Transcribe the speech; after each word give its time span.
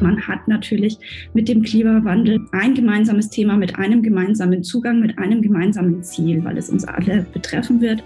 Man 0.00 0.26
hat 0.26 0.48
natürlich 0.48 0.98
mit 1.34 1.48
dem 1.48 1.62
Klimawandel 1.62 2.46
ein 2.52 2.74
gemeinsames 2.74 3.28
Thema 3.28 3.56
mit 3.56 3.76
einem 3.76 4.02
gemeinsamen 4.02 4.62
Zugang, 4.62 5.00
mit 5.00 5.18
einem 5.18 5.42
gemeinsamen 5.42 6.02
Ziel, 6.02 6.42
weil 6.42 6.56
es 6.56 6.70
uns 6.70 6.86
alle 6.86 7.26
betreffen 7.34 7.82
wird. 7.82 8.02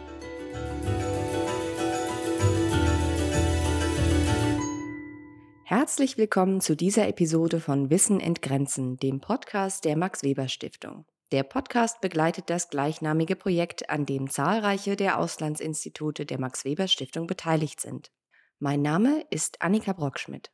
Herzlich 5.62 6.18
willkommen 6.18 6.60
zu 6.60 6.74
dieser 6.74 7.06
Episode 7.06 7.60
von 7.60 7.90
Wissen 7.90 8.18
entgrenzen, 8.18 8.96
dem 8.96 9.20
Podcast 9.20 9.84
der 9.84 9.96
Max 9.96 10.24
Weber 10.24 10.48
Stiftung. 10.48 11.04
Der 11.30 11.42
Podcast 11.42 12.00
begleitet 12.00 12.50
das 12.50 12.70
gleichnamige 12.70 13.36
Projekt, 13.36 13.88
an 13.88 14.04
dem 14.04 14.30
zahlreiche 14.30 14.96
der 14.96 15.18
Auslandsinstitute 15.18 16.26
der 16.26 16.40
Max 16.40 16.64
Weber 16.64 16.88
Stiftung 16.88 17.26
beteiligt 17.26 17.80
sind. 17.80 18.10
Mein 18.58 18.82
Name 18.82 19.24
ist 19.30 19.62
Annika 19.62 19.92
Brockschmidt. 19.92 20.53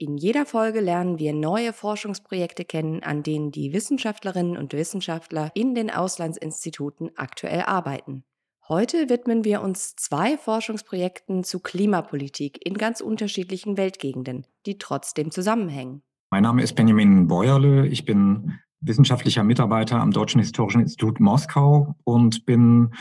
In 0.00 0.16
jeder 0.16 0.46
Folge 0.46 0.78
lernen 0.78 1.18
wir 1.18 1.32
neue 1.32 1.72
Forschungsprojekte 1.72 2.64
kennen, 2.64 3.02
an 3.02 3.24
denen 3.24 3.50
die 3.50 3.72
Wissenschaftlerinnen 3.72 4.56
und 4.56 4.72
Wissenschaftler 4.72 5.50
in 5.54 5.74
den 5.74 5.90
Auslandsinstituten 5.90 7.10
aktuell 7.16 7.62
arbeiten. 7.62 8.22
Heute 8.68 9.08
widmen 9.08 9.44
wir 9.44 9.60
uns 9.60 9.96
zwei 9.96 10.38
Forschungsprojekten 10.38 11.42
zu 11.42 11.58
Klimapolitik 11.58 12.64
in 12.64 12.74
ganz 12.74 13.00
unterschiedlichen 13.00 13.76
Weltgegenden, 13.76 14.46
die 14.66 14.78
trotzdem 14.78 15.32
zusammenhängen. 15.32 16.02
Mein 16.30 16.44
Name 16.44 16.62
ist 16.62 16.76
Benjamin 16.76 17.26
Beuerle. 17.26 17.88
Ich 17.88 18.04
bin 18.04 18.60
wissenschaftlicher 18.80 19.42
Mitarbeiter 19.42 19.98
am 19.98 20.12
Deutschen 20.12 20.40
Historischen 20.40 20.82
Institut 20.82 21.18
Moskau 21.18 21.96
und 22.04 22.46
bin 22.46 22.94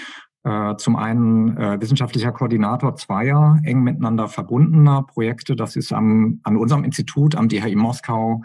zum 0.78 0.96
einen 0.96 1.58
äh, 1.58 1.82
wissenschaftlicher 1.82 2.32
Koordinator 2.32 2.96
zweier 2.96 3.60
eng 3.64 3.82
miteinander 3.82 4.28
verbundener 4.28 5.04
Projekte. 5.04 5.56
Das 5.56 5.76
ist 5.76 5.92
am, 5.92 6.40
an 6.44 6.58
unserem 6.58 6.84
Institut, 6.84 7.36
am 7.36 7.50
DHI 7.50 7.76
Moskau, 7.76 8.44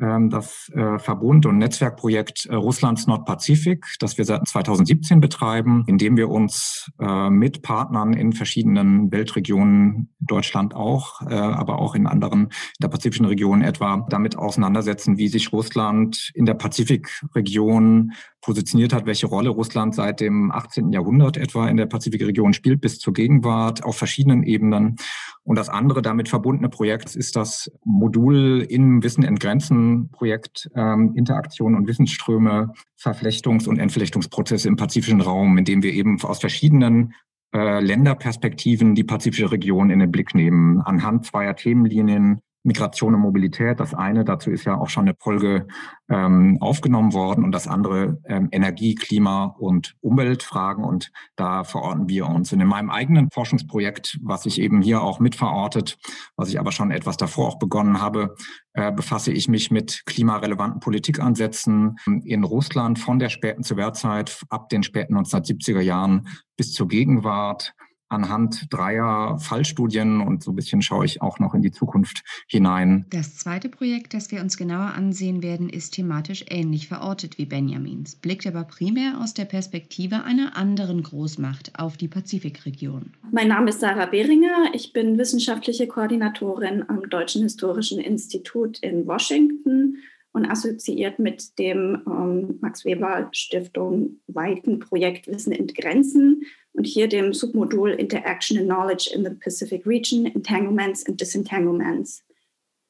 ähm, 0.00 0.28
das 0.28 0.72
äh, 0.74 0.98
Verbund- 0.98 1.46
und 1.46 1.58
Netzwerkprojekt 1.58 2.46
äh, 2.46 2.54
Russlands 2.56 3.06
Nordpazifik, 3.06 3.86
das 4.00 4.18
wir 4.18 4.24
seit 4.24 4.46
2017 4.46 5.20
betreiben, 5.20 5.84
indem 5.86 6.16
wir 6.16 6.30
uns 6.30 6.90
äh, 6.98 7.30
mit 7.30 7.62
Partnern 7.62 8.12
in 8.12 8.32
verschiedenen 8.32 9.12
Weltregionen, 9.12 10.10
Deutschland 10.18 10.74
auch, 10.74 11.20
aber 11.20 11.78
auch 11.78 11.94
in 11.94 12.06
anderen, 12.06 12.44
in 12.44 12.50
der 12.80 12.88
pazifischen 12.88 13.26
Region 13.26 13.60
etwa, 13.60 14.06
damit 14.08 14.36
auseinandersetzen, 14.36 15.18
wie 15.18 15.28
sich 15.28 15.52
Russland 15.52 16.30
in 16.34 16.46
der 16.46 16.54
Pazifikregion 16.54 18.12
positioniert 18.44 18.92
hat, 18.92 19.06
welche 19.06 19.26
Rolle 19.26 19.48
Russland 19.48 19.94
seit 19.94 20.20
dem 20.20 20.52
18. 20.52 20.92
Jahrhundert 20.92 21.38
etwa 21.38 21.66
in 21.66 21.78
der 21.78 21.86
Pazifikregion 21.86 22.52
spielt 22.52 22.82
bis 22.82 22.98
zur 22.98 23.14
Gegenwart 23.14 23.82
auf 23.82 23.96
verschiedenen 23.96 24.42
Ebenen. 24.42 24.96
Und 25.44 25.56
das 25.56 25.70
andere 25.70 26.02
damit 26.02 26.28
verbundene 26.28 26.68
Projekt 26.68 27.16
ist 27.16 27.36
das 27.36 27.72
Modul 27.84 28.66
im 28.68 29.02
Wissen 29.02 29.24
entgrenzen 29.24 30.10
Projekt 30.10 30.70
ähm, 30.76 31.14
Interaktion 31.16 31.74
und 31.74 31.88
Wissensströme, 31.88 32.72
Verflechtungs- 33.00 33.66
und 33.66 33.78
Entflechtungsprozesse 33.78 34.68
im 34.68 34.76
pazifischen 34.76 35.22
Raum, 35.22 35.56
in 35.56 35.64
dem 35.64 35.82
wir 35.82 35.94
eben 35.94 36.20
aus 36.22 36.40
verschiedenen 36.40 37.14
äh, 37.54 37.80
Länderperspektiven 37.80 38.94
die 38.94 39.04
pazifische 39.04 39.52
Region 39.52 39.88
in 39.88 40.00
den 40.00 40.12
Blick 40.12 40.34
nehmen, 40.34 40.82
anhand 40.82 41.24
zweier 41.24 41.56
Themenlinien, 41.56 42.40
Migration 42.64 43.14
und 43.14 43.20
Mobilität. 43.20 43.78
Das 43.78 43.94
eine, 43.94 44.24
dazu 44.24 44.50
ist 44.50 44.64
ja 44.64 44.76
auch 44.76 44.88
schon 44.88 45.04
eine 45.04 45.14
Folge 45.18 45.66
ähm, 46.08 46.58
aufgenommen 46.60 47.12
worden 47.12 47.44
und 47.44 47.52
das 47.52 47.68
andere 47.68 48.20
ähm, 48.24 48.48
Energie, 48.50 48.94
Klima 48.94 49.54
und 49.58 49.96
Umweltfragen 50.00 50.82
und 50.82 51.12
da 51.36 51.64
verorten 51.64 52.08
wir 52.08 52.26
uns. 52.26 52.52
Und 52.52 52.60
in 52.60 52.66
meinem 52.66 52.90
eigenen 52.90 53.30
Forschungsprojekt, 53.30 54.18
was 54.22 54.46
ich 54.46 54.60
eben 54.60 54.82
hier 54.82 55.02
auch 55.02 55.20
mitverortet, 55.20 55.98
was 56.36 56.48
ich 56.48 56.58
aber 56.58 56.72
schon 56.72 56.90
etwas 56.90 57.16
davor 57.16 57.48
auch 57.48 57.58
begonnen 57.58 58.00
habe, 58.00 58.34
äh, 58.72 58.90
befasse 58.90 59.30
ich 59.30 59.48
mich 59.48 59.70
mit 59.70 60.02
klimarelevanten 60.06 60.80
Politikansätzen 60.80 61.96
in 62.24 62.44
Russland 62.44 62.98
von 62.98 63.18
der 63.18 63.28
späten 63.28 63.62
Sowjetzeit 63.62 64.42
ab 64.48 64.68
den 64.68 64.82
späten 64.82 65.16
1970er 65.16 65.80
Jahren 65.80 66.28
bis 66.56 66.72
zur 66.72 66.88
Gegenwart 66.88 67.74
anhand 68.08 68.66
dreier 68.70 69.38
Fallstudien 69.38 70.20
und 70.20 70.42
so 70.42 70.52
ein 70.52 70.56
bisschen 70.56 70.82
schaue 70.82 71.04
ich 71.04 71.22
auch 71.22 71.38
noch 71.38 71.54
in 71.54 71.62
die 71.62 71.70
Zukunft 71.70 72.22
hinein. 72.46 73.06
Das 73.10 73.36
zweite 73.36 73.68
Projekt, 73.68 74.14
das 74.14 74.30
wir 74.30 74.40
uns 74.40 74.56
genauer 74.56 74.94
ansehen 74.94 75.42
werden, 75.42 75.68
ist 75.68 75.94
thematisch 75.94 76.44
ähnlich 76.48 76.88
verortet 76.88 77.38
wie 77.38 77.46
Benjamins, 77.46 78.16
blickt 78.16 78.46
aber 78.46 78.64
primär 78.64 79.20
aus 79.20 79.34
der 79.34 79.46
Perspektive 79.46 80.24
einer 80.24 80.56
anderen 80.56 81.02
Großmacht 81.02 81.78
auf 81.78 81.96
die 81.96 82.08
Pazifikregion. 82.08 83.12
Mein 83.32 83.48
Name 83.48 83.70
ist 83.70 83.80
Sarah 83.80 84.06
Behringer, 84.06 84.70
ich 84.72 84.92
bin 84.92 85.18
wissenschaftliche 85.18 85.86
Koordinatorin 85.86 86.84
am 86.88 87.08
Deutschen 87.08 87.42
Historischen 87.42 87.98
Institut 87.98 88.78
in 88.78 89.06
Washington 89.06 89.98
und 90.34 90.46
assoziiert 90.46 91.18
mit 91.20 91.58
dem 91.58 92.02
ähm, 92.06 92.58
Max 92.60 92.84
Weber 92.84 93.28
Stiftung 93.32 94.20
weiten 94.26 94.80
Projekt 94.80 95.28
Wissen 95.28 95.52
entgrenzen 95.52 96.42
und 96.72 96.86
hier 96.86 97.08
dem 97.08 97.32
Submodul 97.32 97.90
Interaction 97.90 98.58
and 98.58 98.66
Knowledge 98.66 99.10
in 99.14 99.24
the 99.24 99.30
Pacific 99.30 99.86
Region, 99.86 100.26
Entanglements 100.26 101.06
and 101.06 101.20
Disentanglements. 101.20 102.24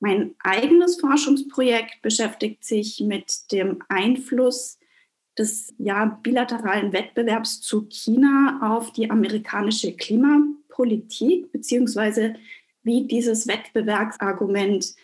Mein 0.00 0.34
eigenes 0.42 0.98
Forschungsprojekt 0.98 2.00
beschäftigt 2.00 2.64
sich 2.64 3.00
mit 3.00 3.52
dem 3.52 3.82
Einfluss 3.88 4.78
des 5.36 5.74
ja, 5.78 6.18
bilateralen 6.22 6.94
Wettbewerbs 6.94 7.60
zu 7.60 7.86
China 7.90 8.60
auf 8.62 8.92
die 8.92 9.10
amerikanische 9.10 9.92
Klimapolitik, 9.92 11.52
beziehungsweise 11.52 12.36
wie 12.82 13.06
dieses 13.06 13.46
Wettbewerbsargument 13.46 14.94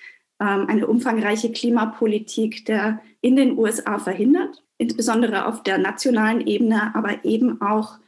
eine 0.45 0.87
umfangreiche 0.87 1.53
Klimapolitik 1.53 2.65
der 2.67 3.01
in 3.21 3.37
den 3.37 3.59
USA 3.59 3.99
verhindert, 3.99 4.63
insbesondere 4.79 5.47
auf 5.47 5.63
der 5.63 5.79
nationalen 5.79 6.47
Ebene, 6.47 6.95
aber 6.95 7.25
eben 7.25 7.61
auch 7.61 7.99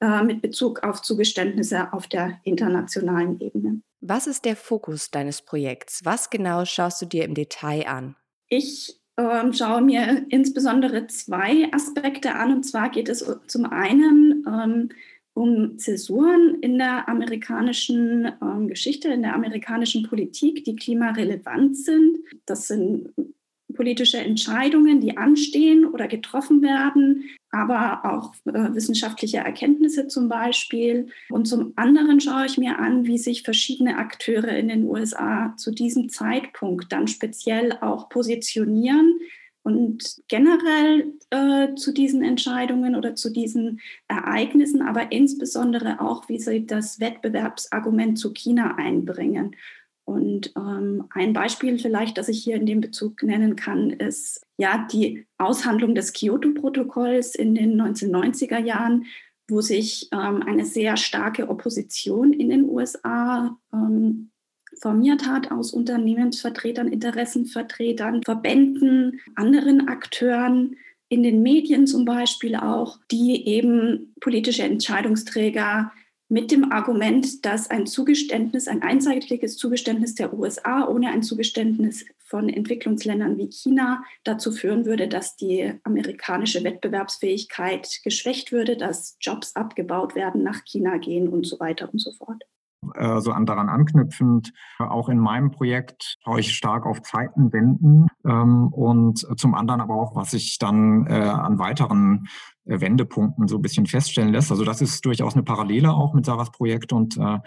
äh, 0.00 0.22
mit 0.22 0.42
Bezug 0.42 0.84
auf 0.84 1.02
Zugeständnisse 1.02 1.92
auf 1.92 2.06
der 2.06 2.40
internationalen 2.44 3.40
Ebene. 3.40 3.80
Was 4.00 4.26
ist 4.26 4.44
der 4.44 4.54
Fokus 4.54 5.10
deines 5.10 5.42
Projekts? 5.42 6.04
Was 6.04 6.30
genau 6.30 6.64
schaust 6.64 7.02
du 7.02 7.06
dir 7.06 7.24
im 7.24 7.34
Detail 7.34 7.86
an? 7.88 8.16
Ich 8.48 9.00
ähm, 9.16 9.52
schaue 9.52 9.82
mir 9.82 10.24
insbesondere 10.28 11.08
zwei 11.08 11.68
Aspekte 11.72 12.34
an. 12.34 12.54
Und 12.54 12.62
zwar 12.62 12.90
geht 12.90 13.08
es 13.08 13.26
zum 13.48 13.64
einen 13.64 14.44
ähm, 14.46 14.88
um 15.38 15.78
Zäsuren 15.78 16.58
in 16.62 16.78
der 16.78 17.08
amerikanischen 17.08 18.32
ähm, 18.42 18.66
Geschichte, 18.66 19.08
in 19.08 19.22
der 19.22 19.34
amerikanischen 19.34 20.02
Politik, 20.02 20.64
die 20.64 20.74
klimarelevant 20.74 21.76
sind. 21.76 22.18
Das 22.44 22.66
sind 22.66 23.10
politische 23.74 24.18
Entscheidungen, 24.18 25.00
die 25.00 25.16
anstehen 25.16 25.84
oder 25.84 26.08
getroffen 26.08 26.60
werden, 26.62 27.30
aber 27.50 28.04
auch 28.04 28.34
äh, 28.46 28.74
wissenschaftliche 28.74 29.38
Erkenntnisse 29.38 30.08
zum 30.08 30.28
Beispiel. 30.28 31.08
Und 31.30 31.46
zum 31.46 31.72
anderen 31.76 32.20
schaue 32.20 32.46
ich 32.46 32.58
mir 32.58 32.80
an, 32.80 33.06
wie 33.06 33.18
sich 33.18 33.44
verschiedene 33.44 33.98
Akteure 33.98 34.48
in 34.48 34.66
den 34.66 34.84
USA 34.84 35.54
zu 35.56 35.70
diesem 35.70 36.08
Zeitpunkt 36.08 36.90
dann 36.90 37.06
speziell 37.06 37.78
auch 37.80 38.08
positionieren 38.08 39.20
und 39.68 40.16
generell 40.28 41.12
äh, 41.28 41.74
zu 41.74 41.92
diesen 41.92 42.22
Entscheidungen 42.22 42.96
oder 42.96 43.14
zu 43.14 43.30
diesen 43.30 43.80
Ereignissen, 44.08 44.80
aber 44.80 45.12
insbesondere 45.12 46.00
auch, 46.00 46.26
wie 46.30 46.38
sie 46.38 46.64
das 46.64 47.00
Wettbewerbsargument 47.00 48.18
zu 48.18 48.32
China 48.32 48.76
einbringen. 48.76 49.56
Und 50.06 50.54
ähm, 50.56 51.04
ein 51.10 51.34
Beispiel 51.34 51.78
vielleicht, 51.78 52.16
das 52.16 52.30
ich 52.30 52.42
hier 52.42 52.56
in 52.56 52.64
dem 52.64 52.80
Bezug 52.80 53.22
nennen 53.22 53.56
kann, 53.56 53.90
ist 53.90 54.40
ja 54.56 54.88
die 54.90 55.26
Aushandlung 55.36 55.94
des 55.94 56.14
Kyoto-Protokolls 56.14 57.34
in 57.34 57.54
den 57.54 57.78
1990er 57.78 58.60
Jahren, 58.60 59.04
wo 59.48 59.60
sich 59.60 60.08
ähm, 60.12 60.42
eine 60.44 60.64
sehr 60.64 60.96
starke 60.96 61.50
Opposition 61.50 62.32
in 62.32 62.48
den 62.48 62.64
USA 62.70 63.58
ähm, 63.74 64.30
formiert 64.80 65.26
hat 65.26 65.50
aus 65.50 65.72
Unternehmensvertretern, 65.72 66.88
Interessenvertretern, 66.88 68.22
Verbänden, 68.22 69.20
anderen 69.34 69.88
Akteuren, 69.88 70.76
in 71.08 71.22
den 71.22 71.42
Medien 71.42 71.86
zum 71.86 72.04
Beispiel 72.04 72.54
auch, 72.54 72.98
die 73.10 73.46
eben 73.46 74.14
politische 74.20 74.62
Entscheidungsträger 74.62 75.90
mit 76.28 76.50
dem 76.50 76.70
Argument, 76.70 77.46
dass 77.46 77.70
ein 77.70 77.86
Zugeständnis, 77.86 78.68
ein 78.68 78.82
einseitiges 78.82 79.56
Zugeständnis 79.56 80.14
der 80.14 80.34
USA 80.34 80.86
ohne 80.86 81.08
ein 81.08 81.22
Zugeständnis 81.22 82.04
von 82.18 82.50
Entwicklungsländern 82.50 83.38
wie 83.38 83.50
China 83.50 84.04
dazu 84.24 84.52
führen 84.52 84.84
würde, 84.84 85.08
dass 85.08 85.36
die 85.36 85.72
amerikanische 85.84 86.62
Wettbewerbsfähigkeit 86.62 88.00
geschwächt 88.04 88.52
würde, 88.52 88.76
dass 88.76 89.16
Jobs 89.20 89.56
abgebaut 89.56 90.14
werden, 90.14 90.42
nach 90.42 90.64
China 90.66 90.98
gehen 90.98 91.28
und 91.28 91.46
so 91.46 91.58
weiter 91.58 91.88
und 91.90 92.00
so 92.00 92.12
fort. 92.12 92.44
Äh, 92.94 93.20
so 93.20 93.32
an 93.32 93.46
daran 93.46 93.68
anknüpfend, 93.68 94.52
auch 94.78 95.08
in 95.08 95.18
meinem 95.18 95.50
Projekt 95.50 96.16
schaue 96.24 96.40
ich 96.40 96.54
stark 96.54 96.86
auf 96.86 97.02
Zeitenwenden 97.02 98.06
ähm, 98.24 98.68
und 98.68 99.26
zum 99.38 99.54
anderen 99.54 99.80
aber 99.80 99.94
auch, 99.94 100.14
was 100.14 100.32
ich 100.32 100.58
dann 100.58 101.06
äh, 101.06 101.14
an 101.14 101.58
weiteren 101.58 102.28
Wendepunkten 102.68 103.48
so 103.48 103.56
ein 103.56 103.62
bisschen 103.62 103.86
feststellen 103.86 104.30
lässt. 104.30 104.50
Also 104.50 104.64
das 104.64 104.82
ist 104.82 105.04
durchaus 105.04 105.34
eine 105.34 105.42
Parallele 105.42 105.90
auch 105.90 106.12
mit 106.12 106.26
Sarahs 106.26 106.52
Projekt 106.52 106.92
und 106.92 107.16
äh, 107.16 107.38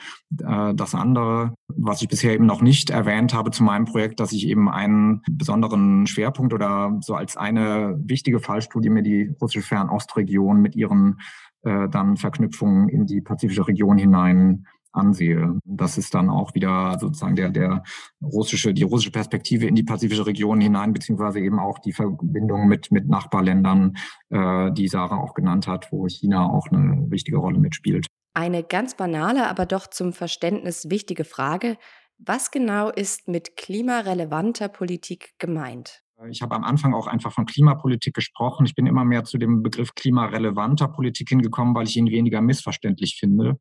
äh, 0.43 0.73
das 0.73 0.95
andere, 0.95 1.53
was 1.67 2.01
ich 2.01 2.07
bisher 2.07 2.33
eben 2.33 2.45
noch 2.45 2.61
nicht 2.61 2.89
erwähnt 2.89 3.33
habe 3.33 3.51
zu 3.51 3.63
meinem 3.63 3.85
Projekt, 3.85 4.19
dass 4.19 4.31
ich 4.31 4.47
eben 4.47 4.69
einen 4.69 5.21
besonderen 5.29 6.07
Schwerpunkt 6.07 6.53
oder 6.53 6.97
so 7.01 7.13
als 7.13 7.37
eine 7.37 7.95
wichtige 8.03 8.39
Fallstudie 8.39 8.89
mir 8.89 9.03
die 9.03 9.33
russische 9.39 9.65
Fernostregion 9.65 10.59
mit 10.59 10.75
ihren 10.75 11.19
äh, 11.63 11.87
dann 11.89 12.17
Verknüpfungen 12.17 12.89
in 12.89 13.05
die 13.05 13.21
pazifische 13.21 13.67
Region 13.67 13.97
hinein 13.97 14.65
ansehe. 14.93 15.59
Das 15.65 15.97
ist 15.97 16.13
dann 16.13 16.29
auch 16.29 16.53
wieder 16.55 16.97
sozusagen 16.99 17.35
der, 17.35 17.49
der 17.49 17.83
russische, 18.21 18.73
die 18.73 18.83
russische 18.83 19.11
Perspektive 19.11 19.65
in 19.65 19.75
die 19.75 19.83
pazifische 19.83 20.25
Region 20.25 20.61
hinein, 20.61 20.93
beziehungsweise 20.93 21.39
eben 21.39 21.59
auch 21.59 21.79
die 21.79 21.93
Verbindung 21.93 22.67
mit, 22.67 22.91
mit 22.91 23.07
Nachbarländern, 23.07 23.95
äh, 24.29 24.71
die 24.71 24.87
Sarah 24.87 25.17
auch 25.17 25.33
genannt 25.33 25.67
hat, 25.67 25.91
wo 25.91 26.07
China 26.07 26.49
auch 26.49 26.67
eine 26.71 27.09
wichtige 27.09 27.37
Rolle 27.37 27.59
mitspielt. 27.59 28.07
Eine 28.33 28.63
ganz 28.63 28.95
banale, 28.95 29.49
aber 29.49 29.65
doch 29.65 29.87
zum 29.87 30.13
Verständnis 30.13 30.89
wichtige 30.89 31.25
Frage. 31.25 31.77
Was 32.17 32.51
genau 32.51 32.89
ist 32.89 33.27
mit 33.27 33.57
klimarelevanter 33.57 34.69
Politik 34.69 35.31
gemeint? 35.39 36.01
Ich 36.29 36.41
habe 36.41 36.55
am 36.55 36.63
Anfang 36.63 36.93
auch 36.93 37.07
einfach 37.07 37.31
von 37.31 37.45
Klimapolitik 37.45 38.13
gesprochen. 38.13 38.65
Ich 38.65 38.75
bin 38.75 38.85
immer 38.85 39.03
mehr 39.03 39.23
zu 39.23 39.37
dem 39.37 39.63
Begriff 39.63 39.95
klimarelevanter 39.95 40.87
Politik 40.87 41.29
hingekommen, 41.29 41.73
weil 41.73 41.87
ich 41.87 41.97
ihn 41.97 42.11
weniger 42.11 42.41
missverständlich 42.41 43.17
finde. 43.19 43.59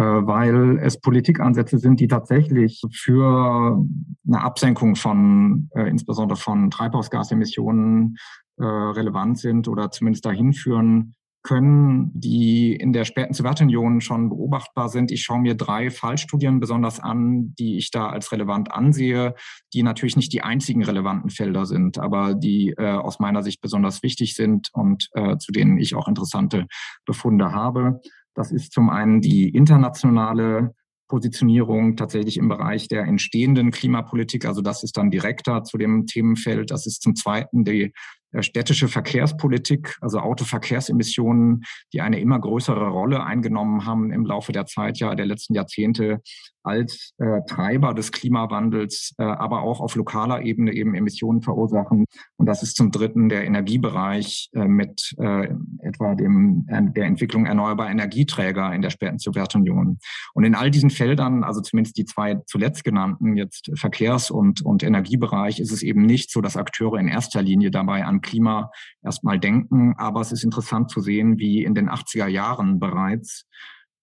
Äh, 0.00 0.02
weil 0.02 0.78
es 0.78 0.98
Politikansätze 0.98 1.76
sind, 1.76 2.00
die 2.00 2.08
tatsächlich 2.08 2.80
für 2.90 3.84
eine 4.26 4.40
Absenkung 4.40 4.96
von 4.96 5.68
äh, 5.74 5.90
insbesondere 5.90 6.38
von 6.38 6.70
Treibhausgasemissionen 6.70 8.16
äh, 8.56 8.64
relevant 8.64 9.38
sind 9.38 9.68
oder 9.68 9.90
zumindest 9.90 10.24
dahin 10.24 10.54
führen 10.54 11.16
können, 11.42 12.12
die 12.14 12.74
in 12.74 12.94
der 12.94 13.04
späten 13.04 13.34
Sowjetunion 13.34 14.00
schon 14.00 14.30
beobachtbar 14.30 14.88
sind. 14.88 15.10
Ich 15.10 15.22
schaue 15.22 15.40
mir 15.40 15.54
drei 15.54 15.90
Fallstudien 15.90 16.60
besonders 16.60 16.98
an, 16.98 17.54
die 17.58 17.76
ich 17.76 17.90
da 17.90 18.08
als 18.08 18.32
relevant 18.32 18.72
ansehe, 18.72 19.34
die 19.74 19.82
natürlich 19.82 20.16
nicht 20.16 20.32
die 20.32 20.42
einzigen 20.42 20.82
relevanten 20.82 21.28
Felder 21.28 21.66
sind, 21.66 21.98
aber 21.98 22.34
die 22.34 22.74
äh, 22.78 22.92
aus 22.92 23.20
meiner 23.20 23.42
Sicht 23.42 23.60
besonders 23.60 24.02
wichtig 24.02 24.34
sind 24.34 24.68
und 24.72 25.08
äh, 25.12 25.36
zu 25.36 25.52
denen 25.52 25.76
ich 25.76 25.94
auch 25.94 26.08
interessante 26.08 26.66
Befunde 27.04 27.52
habe. 27.52 28.00
Das 28.34 28.52
ist 28.52 28.72
zum 28.72 28.90
einen 28.90 29.20
die 29.20 29.48
internationale 29.48 30.74
Positionierung 31.08 31.96
tatsächlich 31.96 32.36
im 32.36 32.48
Bereich 32.48 32.86
der 32.86 33.02
entstehenden 33.02 33.72
Klimapolitik. 33.72 34.46
Also 34.46 34.62
das 34.62 34.84
ist 34.84 34.96
dann 34.96 35.10
direkter 35.10 35.64
zu 35.64 35.76
dem 35.76 36.06
Themenfeld. 36.06 36.70
Das 36.70 36.86
ist 36.86 37.02
zum 37.02 37.16
Zweiten 37.16 37.64
die 37.64 37.92
äh, 38.32 38.42
städtische 38.42 38.86
Verkehrspolitik, 38.86 39.98
also 40.00 40.20
Autoverkehrsemissionen, 40.20 41.64
die 41.92 42.00
eine 42.00 42.20
immer 42.20 42.38
größere 42.38 42.88
Rolle 42.88 43.24
eingenommen 43.24 43.86
haben 43.86 44.12
im 44.12 44.24
Laufe 44.24 44.52
der 44.52 44.66
Zeit, 44.66 44.98
ja, 44.98 45.14
der 45.16 45.26
letzten 45.26 45.54
Jahrzehnte 45.54 46.20
als 46.62 47.12
äh, 47.18 47.40
Treiber 47.48 47.94
des 47.94 48.12
Klimawandels, 48.12 49.14
äh, 49.18 49.24
aber 49.24 49.62
auch 49.62 49.80
auf 49.80 49.96
lokaler 49.96 50.42
Ebene 50.42 50.72
eben 50.74 50.94
Emissionen 50.94 51.42
verursachen. 51.42 52.04
Und 52.36 52.46
das 52.46 52.62
ist 52.62 52.76
zum 52.76 52.92
Dritten 52.92 53.28
der 53.28 53.44
Energiebereich 53.44 54.50
äh, 54.52 54.66
mit 54.66 55.14
äh, 55.18 55.48
etwa 55.90 56.14
dem, 56.14 56.64
äh, 56.68 56.82
der 56.92 57.04
Entwicklung 57.04 57.46
erneuerbarer 57.46 57.90
Energieträger 57.90 58.72
in 58.74 58.82
der 58.82 58.90
späten 58.90 59.18
Sowjetunion. 59.18 59.98
Und 60.34 60.44
in 60.44 60.54
all 60.54 60.70
diesen 60.70 60.90
Feldern, 60.90 61.44
also 61.44 61.60
zumindest 61.60 61.96
die 61.96 62.04
zwei 62.04 62.36
zuletzt 62.46 62.84
genannten, 62.84 63.36
jetzt 63.36 63.70
Verkehrs- 63.74 64.30
und, 64.30 64.62
und 64.62 64.82
Energiebereich, 64.82 65.60
ist 65.60 65.72
es 65.72 65.82
eben 65.82 66.02
nicht 66.02 66.30
so, 66.30 66.40
dass 66.40 66.56
Akteure 66.56 66.98
in 66.98 67.08
erster 67.08 67.42
Linie 67.42 67.70
dabei 67.70 68.04
an 68.04 68.20
Klima 68.20 68.70
erstmal 69.02 69.38
denken. 69.38 69.94
Aber 69.96 70.20
es 70.20 70.32
ist 70.32 70.44
interessant 70.44 70.90
zu 70.90 71.00
sehen, 71.00 71.38
wie 71.38 71.64
in 71.64 71.74
den 71.74 71.90
80er 71.90 72.26
Jahren 72.26 72.78
bereits 72.78 73.46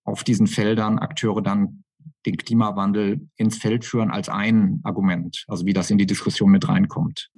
auf 0.03 0.23
diesen 0.23 0.47
Feldern 0.47 0.99
Akteure 0.99 1.41
dann 1.41 1.83
den 2.25 2.37
Klimawandel 2.37 3.27
ins 3.35 3.57
Feld 3.57 3.85
führen 3.85 4.11
als 4.11 4.29
ein 4.29 4.81
Argument, 4.83 5.45
also 5.47 5.65
wie 5.65 5.73
das 5.73 5.91
in 5.91 5.97
die 5.97 6.05
Diskussion 6.05 6.51
mit 6.51 6.67
reinkommt. 6.67 7.29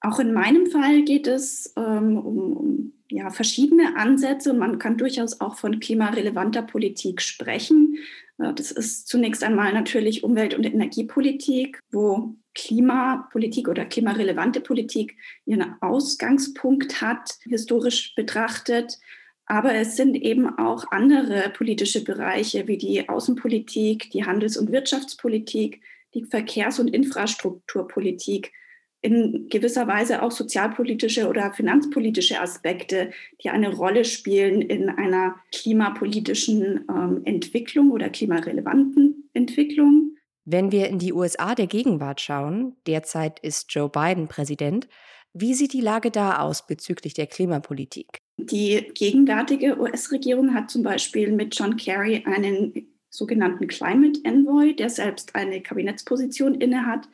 Auch 0.00 0.20
in 0.20 0.32
meinem 0.32 0.66
Fall 0.66 1.02
geht 1.02 1.26
es 1.26 1.72
ähm, 1.76 2.16
um, 2.18 2.52
um 2.52 2.92
ja, 3.10 3.30
verschiedene 3.30 3.96
Ansätze 3.96 4.52
man 4.52 4.78
kann 4.78 4.98
durchaus 4.98 5.40
auch 5.40 5.56
von 5.56 5.80
klimarelevanter 5.80 6.62
Politik 6.62 7.22
sprechen. 7.22 7.98
Äh, 8.38 8.54
das 8.54 8.70
ist 8.70 9.08
zunächst 9.08 9.42
einmal 9.42 9.72
natürlich 9.72 10.24
Umwelt- 10.24 10.54
und 10.54 10.64
Energiepolitik, 10.64 11.80
wo 11.90 12.36
Klimapolitik 12.54 13.68
oder 13.68 13.84
klimarelevante 13.84 14.60
Politik 14.60 15.16
ihren 15.46 15.80
Ausgangspunkt 15.80 17.00
hat, 17.00 17.38
historisch 17.44 18.14
betrachtet. 18.14 18.98
Aber 19.46 19.74
es 19.74 19.96
sind 19.96 20.14
eben 20.14 20.58
auch 20.58 20.84
andere 20.90 21.50
politische 21.50 22.04
Bereiche 22.04 22.68
wie 22.68 22.76
die 22.76 23.08
Außenpolitik, 23.08 24.10
die 24.10 24.26
Handels- 24.26 24.58
und 24.58 24.70
Wirtschaftspolitik, 24.70 25.80
die 26.14 26.24
Verkehrs- 26.24 26.78
und 26.78 26.88
Infrastrukturpolitik, 26.88 28.52
in 29.00 29.48
gewisser 29.48 29.86
Weise 29.86 30.22
auch 30.22 30.32
sozialpolitische 30.32 31.28
oder 31.28 31.52
finanzpolitische 31.52 32.40
Aspekte, 32.40 33.10
die 33.42 33.50
eine 33.50 33.74
Rolle 33.74 34.04
spielen 34.04 34.60
in 34.60 34.88
einer 34.88 35.36
klimapolitischen 35.52 36.84
ähm, 36.88 37.22
Entwicklung 37.24 37.92
oder 37.92 38.10
klimarelevanten 38.10 39.30
Entwicklung. 39.34 40.16
Wenn 40.44 40.72
wir 40.72 40.88
in 40.88 40.98
die 40.98 41.12
USA 41.12 41.54
der 41.54 41.66
Gegenwart 41.66 42.20
schauen, 42.20 42.76
derzeit 42.86 43.38
ist 43.40 43.72
Joe 43.72 43.88
Biden 43.88 44.28
Präsident, 44.28 44.88
wie 45.34 45.54
sieht 45.54 45.74
die 45.74 45.82
Lage 45.82 46.10
da 46.10 46.40
aus 46.40 46.66
bezüglich 46.66 47.14
der 47.14 47.26
Klimapolitik? 47.26 48.22
Die 48.38 48.90
gegenwärtige 48.94 49.78
US-Regierung 49.78 50.54
hat 50.54 50.70
zum 50.70 50.82
Beispiel 50.82 51.30
mit 51.32 51.56
John 51.56 51.76
Kerry 51.76 52.24
einen 52.24 52.88
sogenannten 53.10 53.66
Climate 53.68 54.20
Envoy, 54.24 54.74
der 54.74 54.90
selbst 54.90 55.34
eine 55.34 55.60
Kabinettsposition 55.62 56.54
innehat, 56.54 57.08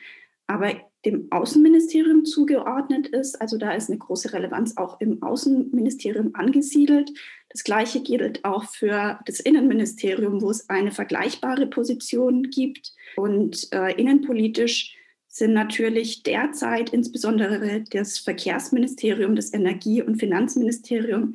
aber 0.46 0.74
dem 1.04 1.28
Außenministerium 1.30 2.24
zugeordnet 2.24 3.08
ist. 3.08 3.40
Also 3.40 3.58
da 3.58 3.72
ist 3.72 3.90
eine 3.90 3.98
große 3.98 4.32
Relevanz 4.32 4.76
auch 4.76 5.00
im 5.00 5.22
Außenministerium 5.22 6.30
angesiedelt. 6.34 7.10
Das 7.50 7.62
Gleiche 7.62 8.00
gilt 8.00 8.44
auch 8.44 8.64
für 8.64 9.20
das 9.26 9.40
Innenministerium, 9.40 10.42
wo 10.42 10.50
es 10.50 10.68
eine 10.68 10.92
vergleichbare 10.92 11.66
Position 11.66 12.50
gibt. 12.50 12.92
Und 13.16 13.68
äh, 13.72 13.92
innenpolitisch 14.00 14.96
sind 15.28 15.52
natürlich 15.52 16.22
derzeit 16.22 16.90
insbesondere 16.90 17.84
das 17.90 18.18
Verkehrsministerium, 18.18 19.36
das 19.36 19.52
Energie- 19.52 20.02
und 20.02 20.16
Finanzministerium, 20.16 21.34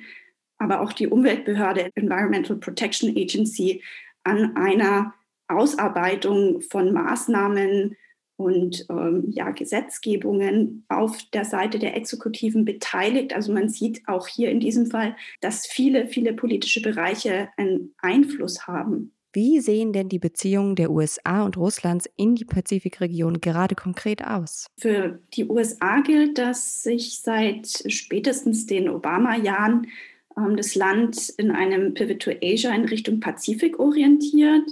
aber 0.57 0.81
auch 0.81 0.93
die 0.93 1.07
Umweltbehörde 1.07 1.89
Environmental 1.95 2.57
Protection 2.57 3.09
Agency 3.09 3.83
an 4.23 4.55
einer 4.55 5.13
Ausarbeitung 5.47 6.61
von 6.61 6.93
Maßnahmen 6.93 7.95
und 8.39 8.85
ähm, 8.89 9.25
ja, 9.27 9.51
Gesetzgebungen 9.51 10.85
auf 10.87 11.21
der 11.33 11.43
Seite 11.43 11.77
der 11.77 11.97
Exekutiven 11.97 12.63
beteiligt. 12.63 13.35
Also 13.35 13.51
man 13.51 13.67
sieht 13.67 14.07
auch 14.07 14.27
hier 14.27 14.49
in 14.49 14.61
diesem 14.61 14.85
Fall, 14.85 15.17
dass 15.41 15.67
viele, 15.67 16.07
viele 16.07 16.33
politische 16.33 16.81
Bereiche 16.81 17.49
einen 17.57 17.93
Einfluss 17.97 18.65
haben. 18.65 19.11
Wie 19.33 19.59
sehen 19.59 19.91
denn 19.91 20.07
die 20.07 20.19
Beziehungen 20.19 20.75
der 20.75 20.89
USA 20.89 21.43
und 21.43 21.57
Russlands 21.57 22.09
in 22.15 22.35
die 22.35 22.45
Pazifikregion 22.45 23.41
gerade 23.41 23.75
konkret 23.75 24.25
aus? 24.25 24.67
Für 24.79 25.19
die 25.33 25.45
USA 25.45 25.99
gilt, 25.99 26.37
dass 26.37 26.81
sich 26.81 27.19
seit 27.19 27.67
spätestens 27.91 28.65
den 28.65 28.87
Obama-Jahren 28.89 29.87
ähm, 30.37 30.55
das 30.55 30.75
Land 30.75 31.29
in 31.37 31.51
einem 31.51 31.93
Pivot 31.93 32.21
to 32.21 32.31
Asia 32.41 32.73
in 32.73 32.85
Richtung 32.85 33.19
Pazifik 33.19 33.79
orientiert. 33.79 34.63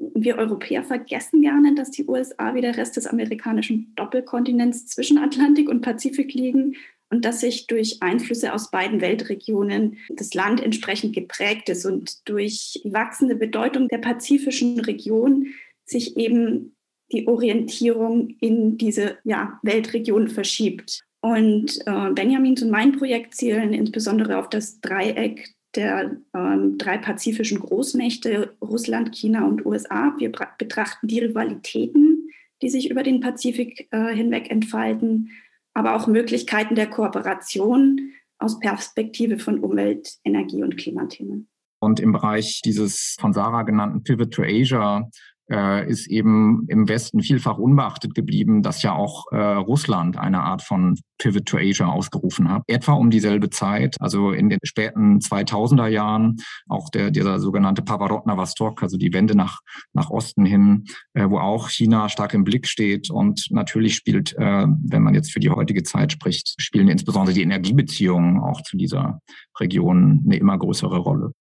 Wir 0.00 0.38
Europäer 0.38 0.82
vergessen 0.82 1.42
gerne, 1.42 1.74
dass 1.74 1.90
die 1.90 2.06
USA 2.06 2.54
wie 2.54 2.62
der 2.62 2.76
Rest 2.76 2.96
des 2.96 3.06
amerikanischen 3.06 3.92
Doppelkontinents 3.96 4.86
zwischen 4.86 5.18
Atlantik 5.18 5.68
und 5.68 5.82
Pazifik 5.82 6.32
liegen 6.32 6.76
und 7.10 7.24
dass 7.24 7.40
sich 7.40 7.66
durch 7.66 7.98
Einflüsse 8.00 8.54
aus 8.54 8.70
beiden 8.70 9.00
Weltregionen 9.00 9.98
das 10.08 10.32
Land 10.32 10.62
entsprechend 10.62 11.14
geprägt 11.14 11.68
ist 11.68 11.84
und 11.84 12.28
durch 12.28 12.80
die 12.82 12.92
wachsende 12.92 13.36
Bedeutung 13.36 13.88
der 13.88 13.98
pazifischen 13.98 14.80
Region 14.80 15.48
sich 15.84 16.16
eben 16.16 16.76
die 17.12 17.26
Orientierung 17.26 18.36
in 18.40 18.78
diese 18.78 19.18
ja, 19.24 19.58
Weltregion 19.62 20.28
verschiebt. 20.28 21.02
Und 21.20 21.78
äh, 21.86 22.10
Benjamins 22.12 22.62
und 22.62 22.70
mein 22.70 22.92
Projekt 22.92 23.34
zielen 23.34 23.74
insbesondere 23.74 24.38
auf 24.38 24.48
das 24.48 24.80
Dreieck 24.80 25.54
der 25.74 26.16
ähm, 26.34 26.78
drei 26.78 26.98
pazifischen 26.98 27.60
Großmächte 27.60 28.56
Russland, 28.60 29.14
China 29.14 29.46
und 29.46 29.64
USA. 29.64 30.14
Wir 30.18 30.32
betrachten 30.58 31.06
die 31.06 31.20
Rivalitäten, 31.20 32.28
die 32.62 32.68
sich 32.68 32.90
über 32.90 33.02
den 33.02 33.20
Pazifik 33.20 33.88
äh, 33.90 34.14
hinweg 34.14 34.50
entfalten, 34.50 35.30
aber 35.74 35.96
auch 35.96 36.06
Möglichkeiten 36.06 36.74
der 36.74 36.88
Kooperation 36.88 38.12
aus 38.38 38.58
Perspektive 38.58 39.38
von 39.38 39.60
Umwelt, 39.60 40.16
Energie 40.24 40.62
und 40.62 40.76
Klimathemen. 40.76 41.48
Und 41.82 42.00
im 42.00 42.12
Bereich 42.12 42.60
dieses 42.62 43.16
von 43.18 43.32
Sarah 43.32 43.62
genannten 43.62 44.02
Pivot 44.02 44.32
to 44.32 44.42
Asia 44.42 45.08
äh, 45.50 45.88
ist 45.88 46.06
eben 46.08 46.64
im 46.68 46.88
Westen 46.88 47.20
vielfach 47.20 47.58
unbeachtet 47.58 48.14
geblieben, 48.14 48.62
dass 48.62 48.82
ja 48.82 48.94
auch 48.94 49.30
äh, 49.32 49.36
Russland 49.36 50.16
eine 50.18 50.42
Art 50.42 50.62
von 50.62 50.98
Pivot 51.18 51.46
to 51.46 51.58
Asia 51.58 51.86
ausgerufen 51.86 52.48
hat. 52.48 52.62
Etwa 52.66 52.92
um 52.92 53.10
dieselbe 53.10 53.50
Zeit, 53.50 53.96
also 54.00 54.32
in 54.32 54.48
den 54.48 54.58
späten 54.64 55.18
2000er 55.18 55.86
Jahren, 55.88 56.36
auch 56.68 56.88
der, 56.88 57.10
dieser 57.10 57.38
sogenannte 57.38 57.82
Pavarotna 57.82 58.36
Vostok, 58.36 58.82
also 58.82 58.96
die 58.96 59.12
Wende 59.12 59.36
nach, 59.36 59.60
nach 59.92 60.10
Osten 60.10 60.44
hin, 60.44 60.84
äh, 61.14 61.28
wo 61.28 61.38
auch 61.38 61.68
China 61.68 62.08
stark 62.08 62.34
im 62.34 62.44
Blick 62.44 62.66
steht. 62.66 63.10
Und 63.10 63.48
natürlich 63.50 63.96
spielt, 63.96 64.34
äh, 64.38 64.66
wenn 64.66 65.02
man 65.02 65.14
jetzt 65.14 65.32
für 65.32 65.40
die 65.40 65.50
heutige 65.50 65.82
Zeit 65.82 66.12
spricht, 66.12 66.54
spielen 66.58 66.88
insbesondere 66.88 67.34
die 67.34 67.42
Energiebeziehungen 67.42 68.38
auch 68.40 68.62
zu 68.62 68.76
dieser 68.76 69.20
Region 69.58 70.22
eine 70.24 70.36
immer 70.36 70.56
größere 70.56 70.98
Rolle. 70.98 71.32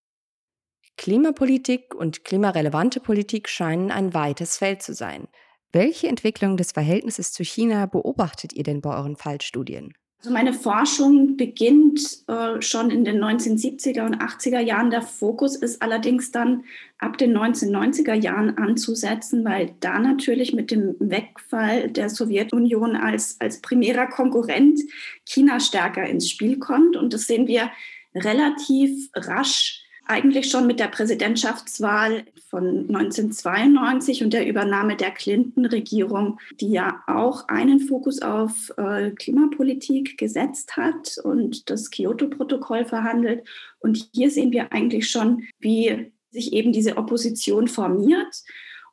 Klimapolitik 0.99 1.95
und 1.95 2.25
klimarelevante 2.25 2.99
Politik 2.99 3.47
scheinen 3.47 3.89
ein 3.89 4.13
weites 4.13 4.57
Feld 4.57 4.81
zu 4.81 4.93
sein. 4.93 5.29
Welche 5.71 6.09
Entwicklung 6.09 6.57
des 6.57 6.73
Verhältnisses 6.73 7.31
zu 7.31 7.45
China 7.45 7.85
beobachtet 7.85 8.51
ihr 8.51 8.63
denn 8.63 8.81
bei 8.81 8.93
euren 8.97 9.15
Fallstudien? 9.15 9.93
Also 10.17 10.33
meine 10.33 10.51
Forschung 10.51 11.37
beginnt 11.37 12.01
äh, 12.27 12.61
schon 12.61 12.91
in 12.91 13.05
den 13.05 13.23
1970er 13.23 14.05
und 14.05 14.17
80er 14.17 14.59
Jahren. 14.59 14.89
Der 14.89 15.01
Fokus 15.01 15.55
ist 15.55 15.81
allerdings 15.81 16.33
dann 16.33 16.65
ab 16.97 17.17
den 17.17 17.31
1990er 17.31 18.15
Jahren 18.15 18.57
anzusetzen, 18.57 19.45
weil 19.45 19.75
da 19.79 19.99
natürlich 19.99 20.51
mit 20.51 20.69
dem 20.69 20.97
Wegfall 20.99 21.91
der 21.91 22.09
Sowjetunion 22.09 22.97
als, 22.97 23.37
als 23.39 23.61
primärer 23.61 24.07
Konkurrent 24.07 24.81
China 25.23 25.61
stärker 25.61 26.05
ins 26.05 26.29
Spiel 26.29 26.59
kommt. 26.59 26.97
Und 26.97 27.13
das 27.13 27.25
sehen 27.25 27.47
wir 27.47 27.71
relativ 28.13 29.09
rasch 29.15 29.78
eigentlich 30.09 30.49
schon 30.49 30.65
mit 30.65 30.79
der 30.79 30.87
Präsidentschaftswahl 30.87 32.25
von 32.49 32.87
1992 32.89 34.23
und 34.23 34.33
der 34.33 34.47
Übernahme 34.47 34.95
der 34.95 35.11
Clinton-Regierung, 35.11 36.39
die 36.59 36.71
ja 36.71 37.03
auch 37.05 37.47
einen 37.47 37.79
Fokus 37.79 38.21
auf 38.21 38.73
äh, 38.77 39.11
Klimapolitik 39.11 40.17
gesetzt 40.17 40.77
hat 40.77 41.17
und 41.23 41.69
das 41.69 41.91
Kyoto-Protokoll 41.91 42.85
verhandelt. 42.85 43.47
Und 43.79 44.09
hier 44.13 44.31
sehen 44.31 44.51
wir 44.51 44.73
eigentlich 44.73 45.09
schon, 45.09 45.43
wie 45.59 46.11
sich 46.31 46.53
eben 46.53 46.73
diese 46.73 46.97
Opposition 46.97 47.67
formiert 47.67 48.43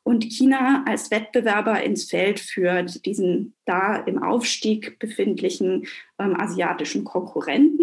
und 0.07 0.23
China 0.23 0.85
als 0.87 1.11
Wettbewerber 1.11 1.83
ins 1.83 2.05
Feld 2.05 2.39
führt, 2.39 3.05
diesen 3.05 3.55
da 3.65 3.97
im 3.97 4.23
Aufstieg 4.23 4.99
befindlichen 4.99 5.85
ähm, 6.17 6.39
asiatischen 6.39 7.03
Konkurrenten. 7.03 7.76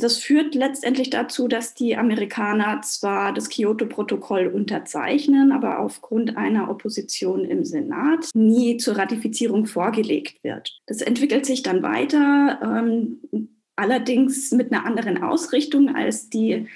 Das 0.00 0.18
führt 0.18 0.54
letztendlich 0.54 1.10
dazu, 1.10 1.48
dass 1.48 1.74
die 1.74 1.96
Amerikaner 1.96 2.80
zwar 2.82 3.32
das 3.32 3.48
Kyoto-Protokoll 3.48 4.48
unterzeichnen, 4.48 5.52
aber 5.52 5.80
aufgrund 5.80 6.36
einer 6.36 6.70
Opposition 6.70 7.44
im 7.44 7.64
Senat 7.64 8.30
nie 8.34 8.76
zur 8.76 8.96
Ratifizierung 8.96 9.66
vorgelegt 9.66 10.42
wird. 10.42 10.78
Das 10.86 11.00
entwickelt 11.00 11.46
sich 11.46 11.62
dann 11.62 11.82
weiter, 11.82 12.60
ähm, 12.62 13.48
allerdings 13.76 14.50
mit 14.52 14.72
einer 14.72 14.84
anderen 14.84 15.22
Ausrichtung 15.22 15.94
als 15.94 16.28
die 16.28 16.66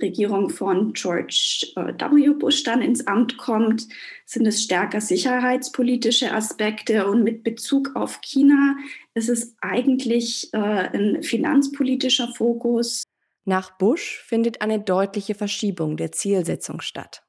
Regierung 0.00 0.50
von 0.50 0.92
George 0.92 1.66
äh, 1.76 1.92
W. 1.94 2.30
Bush 2.30 2.62
dann 2.62 2.82
ins 2.82 3.06
Amt 3.06 3.38
kommt, 3.38 3.86
sind 4.26 4.46
es 4.46 4.62
stärker 4.62 5.00
sicherheitspolitische 5.00 6.32
Aspekte. 6.32 7.06
Und 7.06 7.24
mit 7.24 7.42
Bezug 7.42 7.96
auf 7.96 8.20
China 8.20 8.76
ist 9.14 9.28
es 9.28 9.56
eigentlich 9.60 10.50
äh, 10.52 10.58
ein 10.58 11.22
finanzpolitischer 11.22 12.28
Fokus. 12.28 13.04
Nach 13.44 13.76
Bush 13.78 14.22
findet 14.26 14.60
eine 14.62 14.80
deutliche 14.80 15.34
Verschiebung 15.34 15.96
der 15.96 16.12
Zielsetzung 16.12 16.80
statt. 16.80 17.22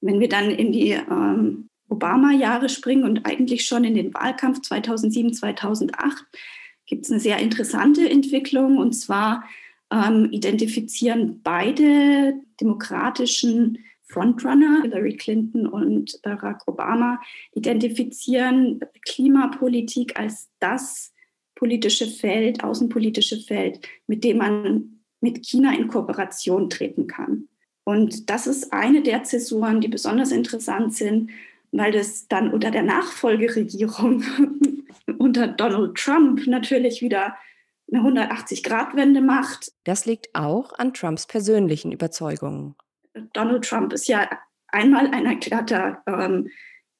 Wenn 0.00 0.20
wir 0.20 0.28
dann 0.28 0.50
in 0.50 0.72
die 0.72 0.92
ähm, 0.92 1.68
Obama-Jahre 1.88 2.68
springen 2.68 3.04
und 3.04 3.26
eigentlich 3.26 3.64
schon 3.64 3.84
in 3.84 3.94
den 3.94 4.14
Wahlkampf 4.14 4.62
2007, 4.62 5.34
2008, 5.34 6.24
gibt 6.86 7.04
es 7.04 7.10
eine 7.10 7.20
sehr 7.20 7.38
interessante 7.38 8.08
Entwicklung. 8.08 8.78
Und 8.78 8.92
zwar 8.92 9.44
ähm, 9.92 10.28
identifizieren 10.30 11.40
beide 11.42 12.34
demokratischen 12.60 13.78
Frontrunner, 14.04 14.82
Hillary 14.82 15.16
Clinton 15.16 15.66
und 15.66 16.20
Barack 16.22 16.62
Obama, 16.66 17.20
identifizieren 17.54 18.80
Klimapolitik 19.06 20.18
als 20.18 20.48
das 20.60 21.12
politische 21.54 22.06
Feld, 22.06 22.64
außenpolitische 22.64 23.38
Feld, 23.40 23.80
mit 24.06 24.24
dem 24.24 24.38
man 24.38 25.00
mit 25.20 25.44
China 25.44 25.74
in 25.74 25.88
Kooperation 25.88 26.70
treten 26.70 27.06
kann. 27.06 27.48
Und 27.84 28.30
das 28.30 28.46
ist 28.46 28.72
eine 28.72 29.02
der 29.02 29.24
Zäsuren, 29.24 29.80
die 29.80 29.88
besonders 29.88 30.30
interessant 30.30 30.94
sind, 30.94 31.30
weil 31.72 31.92
das 31.92 32.28
dann 32.28 32.52
unter 32.52 32.70
der 32.70 32.82
Nachfolgeregierung 32.82 34.22
unter 35.18 35.48
Donald 35.48 35.96
Trump 35.96 36.46
natürlich 36.46 37.02
wieder 37.02 37.34
eine 37.92 38.02
180-Grad-Wende 38.02 39.20
macht. 39.20 39.72
Das 39.84 40.06
liegt 40.06 40.28
auch 40.34 40.72
an 40.78 40.92
Trumps 40.92 41.26
persönlichen 41.26 41.92
Überzeugungen. 41.92 42.74
Donald 43.32 43.64
Trump 43.64 43.92
ist 43.92 44.08
ja 44.08 44.28
einmal 44.68 45.08
ein 45.08 45.26
erklärter 45.26 46.02
ähm, 46.06 46.48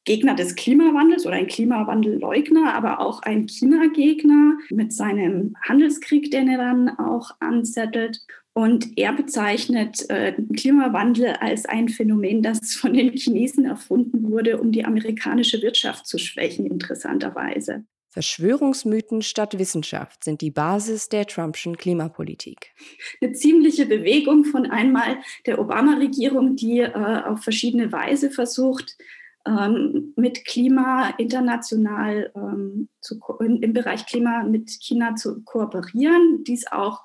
Gegner 0.04 0.34
des 0.34 0.56
Klimawandels 0.56 1.26
oder 1.26 1.36
ein 1.36 1.48
Klimawandelleugner, 1.48 2.74
aber 2.74 3.00
auch 3.00 3.20
ein 3.22 3.46
China-Gegner 3.46 4.56
mit 4.70 4.92
seinem 4.92 5.54
Handelskrieg, 5.62 6.30
den 6.30 6.48
er 6.48 6.58
dann 6.58 6.88
auch 6.98 7.32
anzettelt. 7.40 8.24
Und 8.54 8.96
er 8.96 9.12
bezeichnet 9.12 10.08
äh, 10.08 10.32
Klimawandel 10.56 11.34
als 11.34 11.66
ein 11.66 11.90
Phänomen, 11.90 12.42
das 12.42 12.74
von 12.74 12.94
den 12.94 13.12
Chinesen 13.12 13.66
erfunden 13.66 14.32
wurde, 14.32 14.58
um 14.58 14.72
die 14.72 14.84
amerikanische 14.84 15.60
Wirtschaft 15.62 16.06
zu 16.06 16.18
schwächen, 16.18 16.66
interessanterweise. 16.66 17.84
Verschwörungsmythen 18.10 19.22
statt 19.22 19.58
Wissenschaft 19.58 20.24
sind 20.24 20.40
die 20.40 20.50
Basis 20.50 21.08
der 21.08 21.26
Trumpschen 21.26 21.76
Klimapolitik. 21.76 22.72
Eine 23.20 23.32
ziemliche 23.32 23.86
Bewegung 23.86 24.44
von 24.44 24.66
einmal 24.66 25.18
der 25.46 25.58
Obama-Regierung, 25.58 26.56
die 26.56 26.80
äh, 26.80 26.92
auf 26.92 27.42
verschiedene 27.42 27.92
Weise 27.92 28.30
versucht, 28.30 28.96
ähm, 29.46 30.12
mit 30.16 30.44
Klima 30.44 31.10
international 31.18 32.32
ähm, 32.34 32.88
zu, 33.00 33.20
im 33.40 33.72
Bereich 33.72 34.06
Klima 34.06 34.42
mit 34.42 34.70
China 34.70 35.14
zu 35.14 35.42
kooperieren, 35.42 36.44
dies 36.44 36.66
auch 36.66 37.02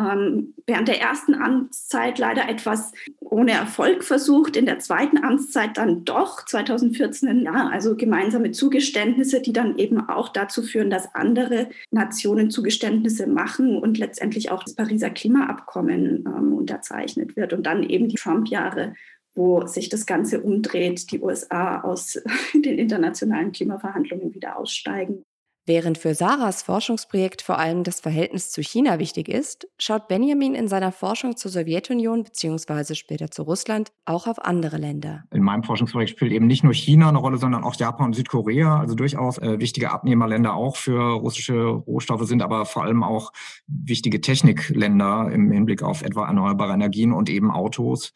ähm, 0.00 0.54
während 0.66 0.88
der 0.88 1.00
ersten 1.00 1.34
Amtszeit 1.34 2.18
leider 2.18 2.48
etwas 2.48 2.92
ohne 3.20 3.52
Erfolg 3.52 4.02
versucht, 4.02 4.56
in 4.56 4.66
der 4.66 4.78
zweiten 4.78 5.18
Amtszeit 5.18 5.76
dann 5.76 6.04
doch 6.04 6.44
2014, 6.44 7.42
ja, 7.42 7.68
also 7.68 7.96
gemeinsame 7.96 8.52
Zugeständnisse, 8.52 9.40
die 9.40 9.52
dann 9.52 9.78
eben 9.78 10.08
auch 10.08 10.28
dazu 10.28 10.62
führen, 10.62 10.90
dass 10.90 11.14
andere 11.14 11.68
Nationen 11.90 12.50
Zugeständnisse 12.50 13.26
machen 13.26 13.78
und 13.78 13.98
letztendlich 13.98 14.50
auch 14.50 14.62
das 14.62 14.74
Pariser 14.74 15.10
Klimaabkommen 15.10 16.24
ähm, 16.26 16.52
unterzeichnet 16.54 17.36
wird 17.36 17.52
und 17.52 17.64
dann 17.64 17.82
eben 17.82 18.08
die 18.08 18.16
Trump-Jahre 18.16 18.94
wo 19.34 19.64
sich 19.66 19.88
das 19.88 20.06
Ganze 20.06 20.40
umdreht, 20.40 21.12
die 21.12 21.20
USA 21.20 21.80
aus 21.82 22.20
den 22.54 22.78
internationalen 22.78 23.52
Klimaverhandlungen 23.52 24.34
wieder 24.34 24.58
aussteigen. 24.58 25.24
Während 25.70 25.98
für 25.98 26.16
Sarahs 26.16 26.62
Forschungsprojekt 26.64 27.42
vor 27.42 27.56
allem 27.60 27.84
das 27.84 28.00
Verhältnis 28.00 28.50
zu 28.50 28.60
China 28.60 28.98
wichtig 28.98 29.28
ist, 29.28 29.68
schaut 29.78 30.08
Benjamin 30.08 30.56
in 30.56 30.66
seiner 30.66 30.90
Forschung 30.90 31.36
zur 31.36 31.52
Sowjetunion 31.52 32.24
bzw. 32.24 32.96
später 32.96 33.30
zu 33.30 33.44
Russland 33.44 33.92
auch 34.04 34.26
auf 34.26 34.44
andere 34.44 34.78
Länder. 34.78 35.22
In 35.32 35.44
meinem 35.44 35.62
Forschungsprojekt 35.62 36.10
spielt 36.10 36.32
eben 36.32 36.48
nicht 36.48 36.64
nur 36.64 36.74
China 36.74 37.08
eine 37.08 37.18
Rolle, 37.18 37.38
sondern 37.38 37.62
auch 37.62 37.76
Japan 37.76 38.06
und 38.06 38.14
Südkorea, 38.14 38.80
also 38.80 38.96
durchaus 38.96 39.38
äh, 39.38 39.60
wichtige 39.60 39.92
Abnehmerländer 39.92 40.54
auch 40.54 40.74
für 40.74 41.00
russische 41.12 41.54
Rohstoffe 41.54 42.26
sind, 42.26 42.42
aber 42.42 42.64
vor 42.64 42.82
allem 42.82 43.04
auch 43.04 43.30
wichtige 43.68 44.20
Technikländer 44.20 45.30
im 45.32 45.52
Hinblick 45.52 45.84
auf 45.84 46.02
etwa 46.02 46.26
erneuerbare 46.26 46.72
Energien 46.72 47.12
und 47.12 47.30
eben 47.30 47.48
Autos. 47.52 48.12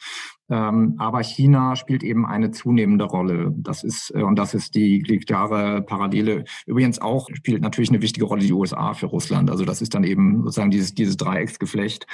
Ähm, 0.51 0.97
aber 0.99 1.23
China 1.23 1.75
spielt 1.75 2.03
eben 2.03 2.27
eine 2.27 2.51
zunehmende 2.51 3.05
Rolle. 3.05 3.55
Das 3.57 3.83
ist, 3.83 4.13
äh, 4.15 4.23
und 4.23 4.39
das 4.39 4.53
ist 4.55 4.75
die, 4.75 5.01
klare 5.01 5.83
Parallele. 5.83 6.45
Übrigens 6.67 7.01
auch 7.01 7.29
spielt 7.33 7.63
natürlich 7.63 7.91
eine 7.91 8.03
wichtige 8.03 8.27
Rolle 8.27 8.43
die 8.43 8.53
USA 8.53 8.93
für 8.93 9.07
Russland. 9.07 9.51
Also 9.51 9.65
das 9.65 9.81
ist 9.81 9.95
dann 9.95 10.05
eben 10.05 10.43
sozusagen 10.43 10.71
dieses, 10.71 10.95
dieses 10.95 11.17
Dreiecksgeflecht. 11.17 12.07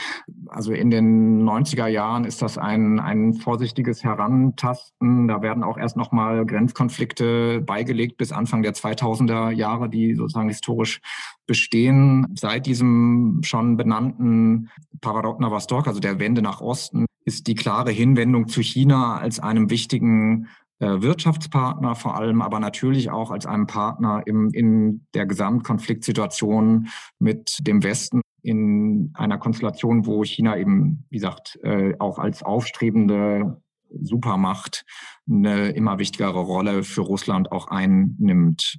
Also 0.46 0.72
in 0.72 0.90
den 0.90 1.42
90er 1.42 1.87
Jahren 1.87 2.25
ist 2.25 2.42
das 2.42 2.56
ein, 2.56 3.00
ein 3.00 3.34
vorsichtiges 3.34 4.04
Herantasten. 4.04 5.26
Da 5.26 5.42
werden 5.42 5.64
auch 5.64 5.76
erst 5.76 5.96
nochmal 5.96 6.46
Grenzkonflikte 6.46 7.60
beigelegt 7.60 8.16
bis 8.16 8.32
Anfang 8.32 8.62
der 8.62 8.75
2000er 8.75 9.50
Jahre, 9.50 9.88
die 9.88 10.14
sozusagen 10.14 10.49
historisch 10.49 11.00
bestehen. 11.46 12.28
Seit 12.38 12.66
diesem 12.66 13.40
schon 13.42 13.76
benannten 13.76 14.70
Paradokna 15.00 15.50
Vostok, 15.50 15.88
also 15.88 15.99
der 15.99 16.20
Wende 16.20 16.42
nach 16.42 16.60
Osten, 16.60 17.06
ist 17.30 17.46
die 17.46 17.54
klare 17.54 17.92
Hinwendung 17.92 18.49
zu 18.49 18.60
China 18.60 19.16
als 19.18 19.38
einem 19.38 19.70
wichtigen 19.70 20.49
äh, 20.80 21.00
Wirtschaftspartner, 21.00 21.94
vor 21.94 22.16
allem 22.16 22.42
aber 22.42 22.58
natürlich 22.58 23.08
auch 23.08 23.30
als 23.30 23.46
einem 23.46 23.68
Partner 23.68 24.25
im, 24.26 24.50
in 24.52 25.06
der 25.14 25.26
Gesamtkonfliktsituation 25.26 26.88
mit 27.20 27.58
dem 27.62 27.84
Westen. 27.84 28.22
in 28.42 29.12
einer 29.14 29.38
Konstellation, 29.38 30.06
wo 30.06 30.25
China 30.25 30.56
eben, 30.56 31.04
wie 31.10 31.18
gesagt, 31.18 31.58
äh, 31.62 31.94
auch 32.00 32.18
als 32.18 32.42
aufstrebende 32.42 33.62
Supermacht 33.90 34.84
eine 35.30 35.70
immer 35.70 35.99
wichtigere 35.99 36.40
Rolle 36.40 36.82
für 36.82 37.02
Russland 37.02 37.52
auch 37.52 37.68
einnimmt. 37.68 38.78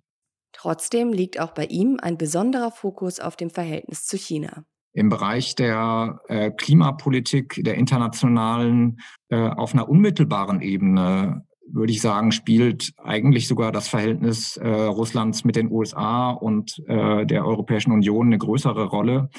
Trotzdem 0.51 1.13
liegt 1.13 1.39
auch 1.39 1.51
bei 1.51 1.65
ihm 1.65 1.99
ein 2.01 2.17
besonderer 2.17 2.71
Fokus 2.71 3.19
auf 3.21 3.35
dem 3.37 3.49
Verhältnis 3.49 4.05
zu 4.05 4.17
China. 4.17 4.65
Im 4.93 5.09
Bereich 5.09 5.55
der 5.55 6.19
äh, 6.27 6.51
Klimapolitik, 6.51 7.61
der 7.63 7.75
internationalen, 7.75 8.99
äh, 9.29 9.37
auf 9.37 9.73
einer 9.73 9.87
unmittelbaren 9.89 10.61
Ebene 10.61 11.45
würde 11.73 11.93
ich 11.93 12.01
sagen, 12.01 12.31
spielt 12.31 12.91
eigentlich 12.97 13.47
sogar 13.47 13.71
das 13.71 13.87
Verhältnis 13.87 14.57
äh, 14.57 14.67
Russlands 14.67 15.43
mit 15.45 15.55
den 15.55 15.71
USA 15.71 16.31
und 16.31 16.81
äh, 16.87 17.25
der 17.25 17.45
Europäischen 17.45 17.91
Union 17.91 18.27
eine 18.27 18.37
größere 18.37 18.85
Rolle. 18.85 19.29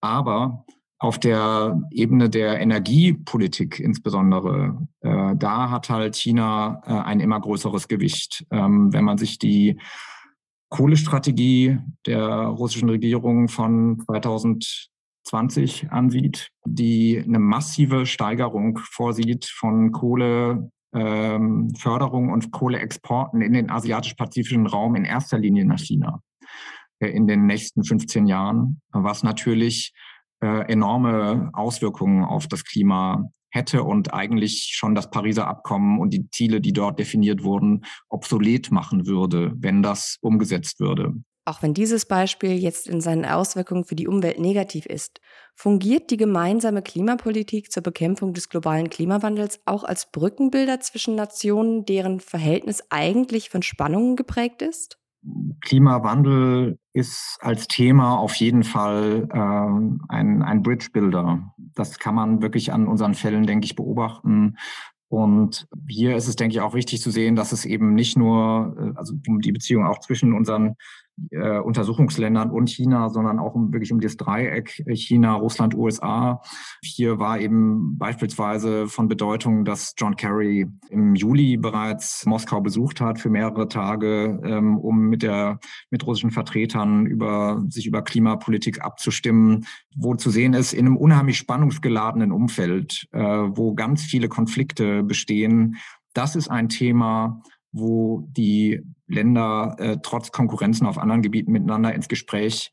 Aber 0.00 0.64
auf 0.98 1.18
der 1.18 1.82
Ebene 1.90 2.30
der 2.30 2.60
Energiepolitik 2.60 3.80
insbesondere, 3.80 4.86
äh, 5.00 5.34
da 5.36 5.70
hat 5.70 5.90
halt 5.90 6.16
China 6.16 6.80
äh, 6.86 6.92
ein 6.92 7.20
immer 7.20 7.40
größeres 7.40 7.88
Gewicht. 7.88 8.46
Ähm, 8.50 8.92
wenn 8.92 9.04
man 9.04 9.18
sich 9.18 9.38
die 9.38 9.78
Kohlestrategie 10.68 11.78
der 12.06 12.24
russischen 12.24 12.88
Regierung 12.88 13.48
von 13.48 14.02
2020 15.24 15.90
ansieht, 15.90 16.50
die 16.64 17.22
eine 17.24 17.38
massive 17.38 18.06
Steigerung 18.06 18.78
vorsieht 18.78 19.46
von 19.46 19.92
Kohleförderung 19.92 20.70
ähm, 22.24 22.32
und 22.32 22.50
Kohleexporten 22.50 23.40
in 23.40 23.52
den 23.52 23.70
asiatisch-pazifischen 23.70 24.66
Raum, 24.66 24.94
in 24.94 25.04
erster 25.04 25.38
Linie 25.38 25.64
nach 25.64 25.78
China, 25.78 26.20
äh, 27.00 27.08
in 27.08 27.26
den 27.26 27.46
nächsten 27.46 27.84
15 27.84 28.26
Jahren, 28.26 28.80
was 28.92 29.22
natürlich 29.22 29.92
äh, 30.42 30.70
enorme 30.70 31.50
Auswirkungen 31.52 32.24
auf 32.24 32.48
das 32.48 32.64
Klima 32.64 33.30
hätte 33.50 33.84
und 33.84 34.12
eigentlich 34.14 34.72
schon 34.74 34.94
das 34.94 35.10
Pariser 35.10 35.46
Abkommen 35.46 36.00
und 36.00 36.10
die 36.10 36.28
Ziele, 36.30 36.60
die 36.60 36.72
dort 36.72 36.98
definiert 36.98 37.44
wurden, 37.44 37.84
obsolet 38.08 38.70
machen 38.70 39.06
würde, 39.06 39.52
wenn 39.56 39.82
das 39.82 40.16
umgesetzt 40.20 40.80
würde. 40.80 41.14
Auch 41.44 41.62
wenn 41.62 41.74
dieses 41.74 42.06
Beispiel 42.06 42.52
jetzt 42.52 42.86
in 42.86 43.00
seinen 43.00 43.24
Auswirkungen 43.24 43.84
für 43.84 43.96
die 43.96 44.06
Umwelt 44.06 44.38
negativ 44.38 44.86
ist, 44.86 45.20
fungiert 45.56 46.10
die 46.10 46.16
gemeinsame 46.16 46.82
Klimapolitik 46.82 47.72
zur 47.72 47.82
Bekämpfung 47.82 48.32
des 48.32 48.48
globalen 48.48 48.90
Klimawandels 48.90 49.60
auch 49.66 49.82
als 49.82 50.10
Brückenbilder 50.12 50.78
zwischen 50.80 51.16
Nationen, 51.16 51.84
deren 51.84 52.20
Verhältnis 52.20 52.84
eigentlich 52.90 53.50
von 53.50 53.62
Spannungen 53.62 54.14
geprägt 54.14 54.62
ist? 54.62 54.98
Klimawandel 55.60 56.78
ist 56.92 57.38
als 57.40 57.68
Thema 57.68 58.18
auf 58.18 58.34
jeden 58.36 58.64
Fall 58.64 59.28
ähm, 59.32 60.00
ein, 60.08 60.42
ein 60.42 60.62
Bridge-Builder. 60.62 61.54
Das 61.74 61.98
kann 61.98 62.14
man 62.14 62.42
wirklich 62.42 62.72
an 62.72 62.86
unseren 62.86 63.14
Fällen, 63.14 63.46
denke 63.46 63.64
ich, 63.64 63.76
beobachten. 63.76 64.56
Und 65.08 65.68
hier 65.88 66.16
ist 66.16 66.26
es, 66.26 66.36
denke 66.36 66.54
ich, 66.54 66.60
auch 66.60 66.74
wichtig 66.74 67.00
zu 67.00 67.10
sehen, 67.10 67.36
dass 67.36 67.52
es 67.52 67.64
eben 67.64 67.94
nicht 67.94 68.16
nur, 68.16 68.74
äh, 68.78 68.98
also 68.98 69.14
die 69.14 69.52
Beziehung 69.52 69.86
auch 69.86 70.00
zwischen 70.00 70.32
unseren 70.32 70.74
äh, 71.30 71.58
Untersuchungsländern 71.58 72.50
und 72.50 72.70
China, 72.70 73.08
sondern 73.10 73.38
auch 73.38 73.54
um, 73.54 73.72
wirklich 73.72 73.92
um 73.92 74.00
das 74.00 74.16
Dreieck 74.16 74.82
äh, 74.86 74.94
China, 74.94 75.34
Russland, 75.34 75.74
USA. 75.74 76.40
Hier 76.82 77.18
war 77.18 77.38
eben 77.38 77.98
beispielsweise 77.98 78.88
von 78.88 79.08
Bedeutung, 79.08 79.64
dass 79.64 79.94
John 79.96 80.16
Kerry 80.16 80.66
im 80.88 81.14
Juli 81.14 81.56
bereits 81.56 82.26
Moskau 82.26 82.60
besucht 82.60 83.00
hat 83.00 83.18
für 83.18 83.30
mehrere 83.30 83.68
Tage, 83.68 84.40
ähm, 84.44 84.78
um 84.78 85.08
mit 85.08 85.22
der 85.22 85.58
mit 85.90 86.06
russischen 86.06 86.30
Vertretern 86.30 87.06
über 87.06 87.62
sich 87.68 87.86
über 87.86 88.02
Klimapolitik 88.02 88.82
abzustimmen, 88.82 89.66
wo 89.94 90.14
zu 90.14 90.30
sehen 90.30 90.54
ist 90.54 90.72
in 90.72 90.86
einem 90.86 90.96
unheimlich 90.96 91.38
spannungsgeladenen 91.38 92.32
Umfeld, 92.32 93.06
äh, 93.12 93.20
wo 93.20 93.74
ganz 93.74 94.02
viele 94.02 94.28
Konflikte 94.28 95.02
bestehen. 95.02 95.76
Das 96.14 96.36
ist 96.36 96.48
ein 96.48 96.68
Thema, 96.68 97.42
wo 97.72 98.28
die 98.28 98.82
Länder 99.06 99.76
äh, 99.78 99.98
trotz 100.02 100.30
Konkurrenzen 100.30 100.86
auf 100.86 100.98
anderen 100.98 101.22
Gebieten 101.22 101.52
miteinander 101.52 101.94
ins 101.94 102.08
Gespräch 102.08 102.72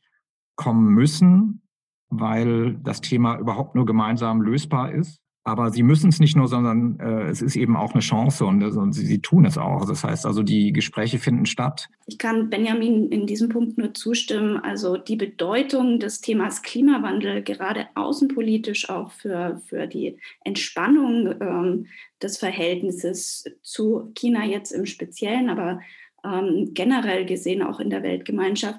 kommen 0.56 0.92
müssen, 0.94 1.62
weil 2.08 2.76
das 2.82 3.00
Thema 3.00 3.38
überhaupt 3.38 3.74
nur 3.74 3.86
gemeinsam 3.86 4.42
lösbar 4.42 4.92
ist. 4.92 5.20
Aber 5.42 5.70
sie 5.70 5.82
müssen 5.82 6.10
es 6.10 6.20
nicht 6.20 6.36
nur, 6.36 6.48
sondern 6.48 7.00
äh, 7.00 7.30
es 7.30 7.40
ist 7.40 7.56
eben 7.56 7.74
auch 7.74 7.92
eine 7.92 8.02
Chance 8.02 8.44
und, 8.44 8.62
und 8.62 8.92
sie, 8.92 9.06
sie, 9.06 9.22
tun 9.22 9.46
es 9.46 9.56
auch. 9.56 9.86
Das 9.86 10.04
heißt 10.04 10.26
also, 10.26 10.42
die 10.42 10.72
Gespräche 10.72 11.18
finden 11.18 11.46
statt. 11.46 11.88
Ich 12.06 12.18
kann 12.18 12.50
Benjamin 12.50 13.08
in 13.08 13.26
diesem 13.26 13.48
Punkt 13.48 13.78
nur 13.78 13.94
zustimmen. 13.94 14.58
Also 14.58 14.98
die 14.98 15.16
Bedeutung 15.16 15.98
des 15.98 16.20
Themas 16.20 16.62
Klimawandel, 16.62 17.42
gerade 17.42 17.86
außenpolitisch 17.94 18.90
auch 18.90 19.12
für, 19.12 19.62
für 19.66 19.86
die 19.86 20.18
Entspannung 20.44 21.34
ähm, 21.40 21.86
des 22.22 22.36
Verhältnisses 22.36 23.44
zu 23.62 24.12
China 24.14 24.44
jetzt 24.44 24.72
im 24.72 24.84
Speziellen, 24.84 25.48
aber 25.48 25.80
ähm, 26.22 26.72
generell 26.74 27.24
gesehen 27.24 27.62
auch 27.62 27.80
in 27.80 27.88
der 27.88 28.02
Weltgemeinschaft, 28.02 28.78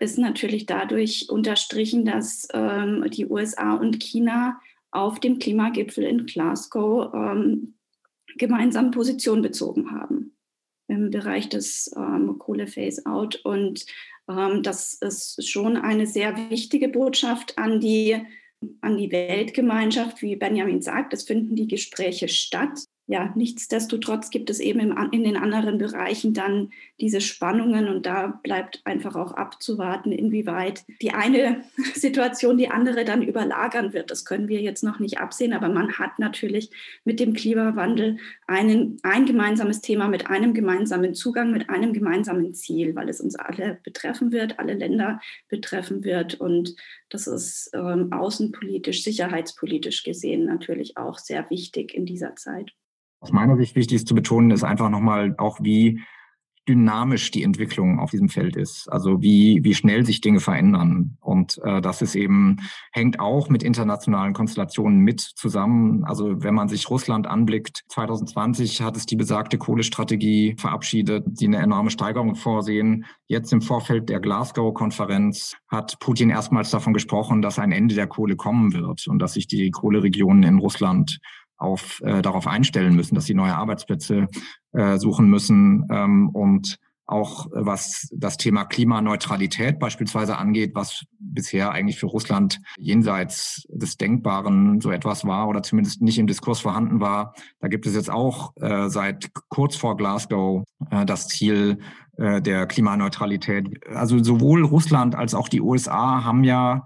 ist 0.00 0.18
natürlich 0.18 0.66
dadurch 0.66 1.28
unterstrichen, 1.30 2.04
dass 2.04 2.48
ähm, 2.52 3.06
die 3.10 3.26
USA 3.26 3.74
und 3.74 4.00
China 4.00 4.60
auf 4.94 5.18
dem 5.20 5.38
Klimagipfel 5.38 6.04
in 6.04 6.26
Glasgow 6.26 7.12
ähm, 7.12 7.74
gemeinsam 8.36 8.90
Position 8.90 9.42
bezogen 9.42 9.90
haben 9.90 10.36
im 10.88 11.10
Bereich 11.10 11.48
des 11.48 11.90
ähm, 11.96 12.38
Kohle-Phase-out. 12.38 13.36
Und 13.44 13.86
ähm, 14.28 14.62
das 14.62 14.94
ist 14.94 15.48
schon 15.48 15.76
eine 15.76 16.06
sehr 16.06 16.50
wichtige 16.50 16.88
Botschaft 16.88 17.58
an 17.58 17.80
die, 17.80 18.16
an 18.80 18.96
die 18.96 19.10
Weltgemeinschaft. 19.10 20.22
Wie 20.22 20.36
Benjamin 20.36 20.82
sagt, 20.82 21.12
es 21.12 21.24
finden 21.24 21.56
die 21.56 21.68
Gespräche 21.68 22.28
statt 22.28 22.78
ja, 23.06 23.32
nichtsdestotrotz 23.36 24.30
gibt 24.30 24.48
es 24.48 24.60
eben 24.60 24.80
im, 24.80 25.10
in 25.12 25.24
den 25.24 25.36
anderen 25.36 25.76
Bereichen 25.76 26.32
dann 26.32 26.70
diese 26.98 27.20
Spannungen 27.20 27.86
und 27.88 28.06
da 28.06 28.40
bleibt 28.42 28.80
einfach 28.84 29.14
auch 29.14 29.32
abzuwarten, 29.32 30.10
inwieweit 30.10 30.84
die 31.02 31.10
eine 31.10 31.64
Situation 31.94 32.56
die 32.56 32.70
andere 32.70 33.04
dann 33.04 33.20
überlagern 33.20 33.92
wird. 33.92 34.10
Das 34.10 34.24
können 34.24 34.48
wir 34.48 34.62
jetzt 34.62 34.82
noch 34.82 35.00
nicht 35.00 35.18
absehen, 35.18 35.52
aber 35.52 35.68
man 35.68 35.98
hat 35.98 36.18
natürlich 36.18 36.70
mit 37.04 37.20
dem 37.20 37.34
Klimawandel 37.34 38.16
einen, 38.46 38.96
ein 39.02 39.26
gemeinsames 39.26 39.82
Thema 39.82 40.08
mit 40.08 40.30
einem 40.30 40.54
gemeinsamen 40.54 41.12
Zugang, 41.12 41.50
mit 41.50 41.68
einem 41.68 41.92
gemeinsamen 41.92 42.54
Ziel, 42.54 42.94
weil 42.94 43.10
es 43.10 43.20
uns 43.20 43.36
alle 43.36 43.80
betreffen 43.84 44.32
wird, 44.32 44.58
alle 44.58 44.72
Länder 44.72 45.20
betreffen 45.50 46.04
wird 46.04 46.40
und 46.40 46.74
das 47.10 47.26
ist 47.26 47.70
ähm, 47.74 48.14
außenpolitisch, 48.14 49.04
sicherheitspolitisch 49.04 50.04
gesehen 50.04 50.46
natürlich 50.46 50.96
auch 50.96 51.18
sehr 51.18 51.50
wichtig 51.50 51.92
in 51.92 52.06
dieser 52.06 52.34
Zeit 52.34 52.72
aus 53.24 53.32
meiner 53.32 53.56
Sicht 53.56 53.74
wichtig 53.74 53.96
ist 53.96 54.08
zu 54.08 54.14
betonen, 54.14 54.50
ist 54.50 54.64
einfach 54.64 54.90
nochmal 54.90 55.34
auch, 55.38 55.58
wie 55.62 56.02
dynamisch 56.68 57.30
die 57.30 57.42
Entwicklung 57.42 57.98
auf 57.98 58.10
diesem 58.10 58.28
Feld 58.28 58.56
ist. 58.56 58.90
Also 58.90 59.20
wie, 59.20 59.60
wie 59.62 59.74
schnell 59.74 60.04
sich 60.04 60.20
Dinge 60.20 60.40
verändern. 60.40 61.16
Und 61.20 61.58
äh, 61.62 61.80
das 61.80 62.00
ist 62.00 62.14
eben, 62.14 62.56
hängt 62.92 63.20
auch 63.20 63.48
mit 63.50 63.62
internationalen 63.62 64.32
Konstellationen 64.32 65.00
mit 65.00 65.20
zusammen. 65.20 66.04
Also 66.04 66.42
wenn 66.42 66.54
man 66.54 66.68
sich 66.68 66.88
Russland 66.88 67.26
anblickt, 67.26 67.84
2020 67.88 68.80
hat 68.80 68.96
es 68.96 69.06
die 69.06 69.16
besagte 69.16 69.58
Kohlestrategie 69.58 70.56
verabschiedet, 70.58 71.24
die 71.26 71.46
eine 71.46 71.58
enorme 71.58 71.90
Steigerung 71.90 72.34
vorsehen. 72.34 73.04
Jetzt 73.26 73.52
im 73.52 73.60
Vorfeld 73.60 74.08
der 74.08 74.20
Glasgow-Konferenz 74.20 75.54
hat 75.68 75.98
Putin 75.98 76.30
erstmals 76.30 76.70
davon 76.70 76.94
gesprochen, 76.94 77.42
dass 77.42 77.58
ein 77.58 77.72
Ende 77.72 77.94
der 77.94 78.06
Kohle 78.06 78.36
kommen 78.36 78.72
wird 78.72 79.06
und 79.06 79.18
dass 79.18 79.34
sich 79.34 79.46
die 79.46 79.70
Kohleregionen 79.70 80.44
in 80.44 80.58
Russland 80.58 81.18
auf, 81.56 82.00
äh, 82.04 82.22
darauf 82.22 82.46
einstellen 82.46 82.94
müssen, 82.94 83.14
dass 83.14 83.26
sie 83.26 83.34
neue 83.34 83.54
Arbeitsplätze 83.54 84.28
äh, 84.72 84.98
suchen 84.98 85.28
müssen 85.28 85.86
ähm, 85.90 86.28
und 86.30 86.78
auch 87.06 87.48
was 87.52 88.08
das 88.14 88.36
Thema 88.38 88.64
Klimaneutralität 88.64 89.78
beispielsweise 89.78 90.38
angeht, 90.38 90.74
was 90.74 91.04
bisher 91.18 91.70
eigentlich 91.72 91.98
für 91.98 92.06
Russland 92.06 92.60
jenseits 92.78 93.66
des 93.68 93.98
Denkbaren 93.98 94.80
so 94.80 94.90
etwas 94.90 95.26
war 95.26 95.48
oder 95.48 95.62
zumindest 95.62 96.00
nicht 96.00 96.18
im 96.18 96.26
Diskurs 96.26 96.60
vorhanden 96.60 97.00
war. 97.00 97.34
Da 97.60 97.68
gibt 97.68 97.86
es 97.86 97.94
jetzt 97.94 98.10
auch 98.10 98.52
äh, 98.56 98.88
seit 98.88 99.30
kurz 99.48 99.76
vor 99.76 99.96
Glasgow 99.96 100.64
äh, 100.90 101.04
das 101.04 101.28
Ziel 101.28 101.78
äh, 102.16 102.40
der 102.40 102.66
Klimaneutralität. 102.66 103.86
Also 103.88 104.22
sowohl 104.22 104.64
Russland 104.64 105.14
als 105.14 105.34
auch 105.34 105.48
die 105.48 105.60
USA 105.60 106.24
haben 106.24 106.42
ja 106.42 106.84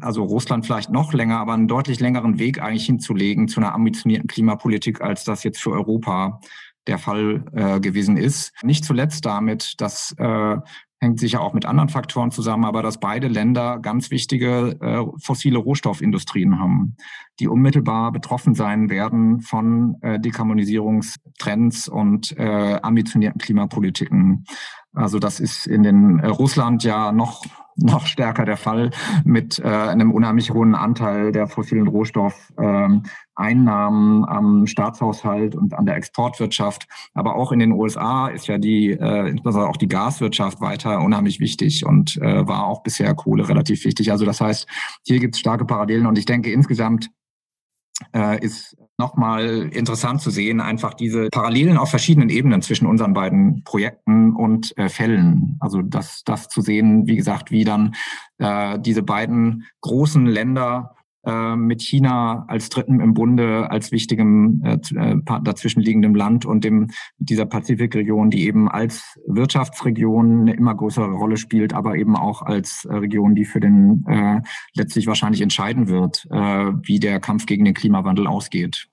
also 0.00 0.24
Russland 0.24 0.64
vielleicht 0.66 0.90
noch 0.90 1.12
länger, 1.12 1.38
aber 1.38 1.54
einen 1.54 1.68
deutlich 1.68 2.00
längeren 2.00 2.38
Weg 2.38 2.62
eigentlich 2.62 2.86
hinzulegen 2.86 3.48
zu 3.48 3.60
einer 3.60 3.74
ambitionierten 3.74 4.28
Klimapolitik, 4.28 5.00
als 5.00 5.24
das 5.24 5.42
jetzt 5.42 5.60
für 5.60 5.72
Europa 5.72 6.40
der 6.86 6.98
Fall 6.98 7.44
äh, 7.52 7.80
gewesen 7.80 8.16
ist. 8.16 8.52
Nicht 8.62 8.84
zuletzt 8.84 9.26
damit, 9.26 9.74
dass 9.80 10.14
äh, 10.18 10.56
hängt 10.98 11.20
sicher 11.20 11.40
auch 11.40 11.52
mit 11.52 11.66
anderen 11.66 11.88
Faktoren 11.88 12.30
zusammen, 12.30 12.64
aber 12.64 12.82
dass 12.82 13.00
beide 13.00 13.28
Länder 13.28 13.78
ganz 13.80 14.10
wichtige 14.10 14.76
äh, 14.80 15.04
fossile 15.22 15.58
Rohstoffindustrien 15.58 16.58
haben, 16.58 16.96
die 17.38 17.48
unmittelbar 17.48 18.12
betroffen 18.12 18.54
sein 18.54 18.88
werden 18.88 19.40
von 19.40 19.96
äh, 20.00 20.18
Dekarbonisierungstrends 20.18 21.88
und 21.88 22.36
äh, 22.38 22.78
ambitionierten 22.82 23.40
Klimapolitiken. 23.40 24.44
Also 24.94 25.18
das 25.18 25.40
ist 25.40 25.66
in 25.66 25.82
den 25.82 26.18
äh, 26.18 26.28
Russland 26.28 26.82
ja 26.82 27.12
noch 27.12 27.44
noch 27.76 28.06
stärker 28.06 28.44
der 28.44 28.56
Fall 28.56 28.90
mit 29.24 29.58
äh, 29.58 29.64
einem 29.64 30.12
unheimlich 30.12 30.52
hohen 30.52 30.74
Anteil 30.74 31.32
der 31.32 31.46
fossilen 31.46 31.86
Rohstoffeinnahmen 31.86 34.18
ähm, 34.18 34.24
am 34.24 34.66
Staatshaushalt 34.66 35.54
und 35.54 35.74
an 35.74 35.86
der 35.86 35.96
Exportwirtschaft. 35.96 36.86
Aber 37.14 37.36
auch 37.36 37.52
in 37.52 37.58
den 37.58 37.72
USA 37.72 38.28
ist 38.28 38.46
ja 38.46 38.58
die, 38.58 38.90
äh, 38.90 39.28
insbesondere 39.28 39.70
auch 39.70 39.76
die 39.76 39.88
Gaswirtschaft 39.88 40.60
weiter 40.60 41.00
unheimlich 41.00 41.40
wichtig 41.40 41.84
und 41.84 42.16
äh, 42.22 42.46
war 42.46 42.66
auch 42.66 42.82
bisher 42.82 43.14
Kohle 43.14 43.48
relativ 43.48 43.84
wichtig. 43.84 44.10
Also 44.10 44.24
das 44.24 44.40
heißt, 44.40 44.66
hier 45.04 45.20
gibt 45.20 45.34
es 45.34 45.40
starke 45.40 45.64
Parallelen 45.64 46.06
und 46.06 46.18
ich 46.18 46.24
denke 46.24 46.50
insgesamt 46.50 47.10
äh, 48.14 48.44
ist 48.44 48.76
nochmal 48.98 49.68
interessant 49.72 50.20
zu 50.20 50.30
sehen, 50.30 50.60
einfach 50.60 50.94
diese 50.94 51.28
Parallelen 51.30 51.76
auf 51.76 51.90
verschiedenen 51.90 52.30
Ebenen 52.30 52.62
zwischen 52.62 52.86
unseren 52.86 53.12
beiden 53.12 53.62
Projekten 53.64 54.34
und 54.34 54.76
äh, 54.78 54.88
Fällen. 54.88 55.56
Also 55.60 55.82
das, 55.82 56.22
das 56.24 56.48
zu 56.48 56.60
sehen, 56.60 57.06
wie 57.06 57.16
gesagt, 57.16 57.50
wie 57.50 57.64
dann 57.64 57.94
äh, 58.38 58.78
diese 58.78 59.02
beiden 59.02 59.66
großen 59.80 60.26
Länder 60.26 60.96
mit 61.56 61.82
China 61.82 62.44
als 62.48 62.68
Dritten 62.68 63.00
im 63.00 63.14
Bunde, 63.14 63.70
als 63.70 63.90
wichtigem 63.92 64.62
äh, 64.64 64.78
äh 64.94 65.16
dazwischenliegendem 65.42 66.14
Land 66.14 66.46
und 66.46 66.64
dem 66.64 66.88
dieser 67.18 67.46
Pazifikregion, 67.46 68.30
die 68.30 68.46
eben 68.46 68.68
als 68.68 69.18
Wirtschaftsregion 69.26 70.42
eine 70.42 70.54
immer 70.54 70.74
größere 70.74 71.12
Rolle 71.12 71.36
spielt, 71.36 71.74
aber 71.74 71.96
eben 71.96 72.16
auch 72.16 72.42
als 72.42 72.84
äh, 72.84 72.94
Region, 72.94 73.34
die 73.34 73.44
für 73.44 73.60
den 73.60 74.04
äh, 74.08 74.40
letztlich 74.74 75.06
wahrscheinlich 75.06 75.42
entscheiden 75.42 75.88
wird, 75.88 76.26
äh, 76.30 76.72
wie 76.82 77.00
der 77.00 77.20
Kampf 77.20 77.46
gegen 77.46 77.64
den 77.64 77.74
Klimawandel 77.74 78.26
ausgeht. 78.26 78.88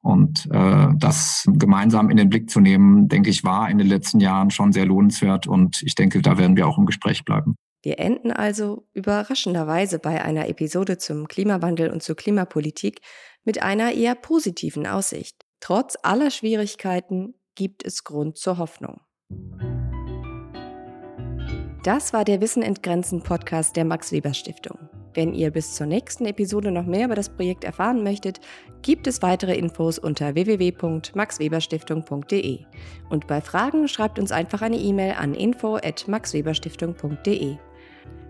Und 0.00 0.48
äh, 0.52 0.88
das 0.96 1.48
gemeinsam 1.52 2.10
in 2.10 2.16
den 2.16 2.28
Blick 2.28 2.48
zu 2.48 2.60
nehmen, 2.60 3.08
denke 3.08 3.28
ich, 3.28 3.42
war 3.42 3.68
in 3.68 3.78
den 3.78 3.88
letzten 3.88 4.20
Jahren 4.20 4.50
schon 4.50 4.72
sehr 4.72 4.86
lohnenswert. 4.86 5.48
Und 5.48 5.82
ich 5.82 5.96
denke, 5.96 6.22
da 6.22 6.38
werden 6.38 6.56
wir 6.56 6.68
auch 6.68 6.78
im 6.78 6.86
Gespräch 6.86 7.24
bleiben. 7.24 7.56
Wir 7.86 7.98
enden 8.00 8.32
also 8.32 8.88
überraschenderweise 8.94 10.00
bei 10.00 10.20
einer 10.20 10.48
Episode 10.48 10.98
zum 10.98 11.28
Klimawandel 11.28 11.88
und 11.88 12.02
zur 12.02 12.16
Klimapolitik 12.16 13.00
mit 13.44 13.62
einer 13.62 13.92
eher 13.92 14.16
positiven 14.16 14.88
Aussicht. 14.88 15.44
Trotz 15.60 15.96
aller 16.02 16.32
Schwierigkeiten 16.32 17.34
gibt 17.54 17.86
es 17.86 18.02
Grund 18.02 18.38
zur 18.38 18.58
Hoffnung. 18.58 19.02
Das 21.84 22.12
war 22.12 22.24
der 22.24 22.40
Wissen 22.40 22.64
entgrenzen 22.64 23.22
Podcast 23.22 23.76
der 23.76 23.84
Max 23.84 24.10
Weber 24.10 24.34
Stiftung. 24.34 24.88
Wenn 25.14 25.32
ihr 25.32 25.52
bis 25.52 25.76
zur 25.76 25.86
nächsten 25.86 26.26
Episode 26.26 26.72
noch 26.72 26.86
mehr 26.86 27.04
über 27.04 27.14
das 27.14 27.28
Projekt 27.28 27.62
erfahren 27.62 28.02
möchtet, 28.02 28.40
gibt 28.82 29.06
es 29.06 29.22
weitere 29.22 29.56
Infos 29.56 30.00
unter 30.00 30.34
www.maxweberstiftung.de. 30.34 32.64
Und 33.10 33.28
bei 33.28 33.40
Fragen 33.40 33.86
schreibt 33.86 34.18
uns 34.18 34.32
einfach 34.32 34.60
eine 34.60 34.76
E-Mail 34.76 35.12
an 35.12 35.34
info@maxweberstiftung.de. 35.34 37.58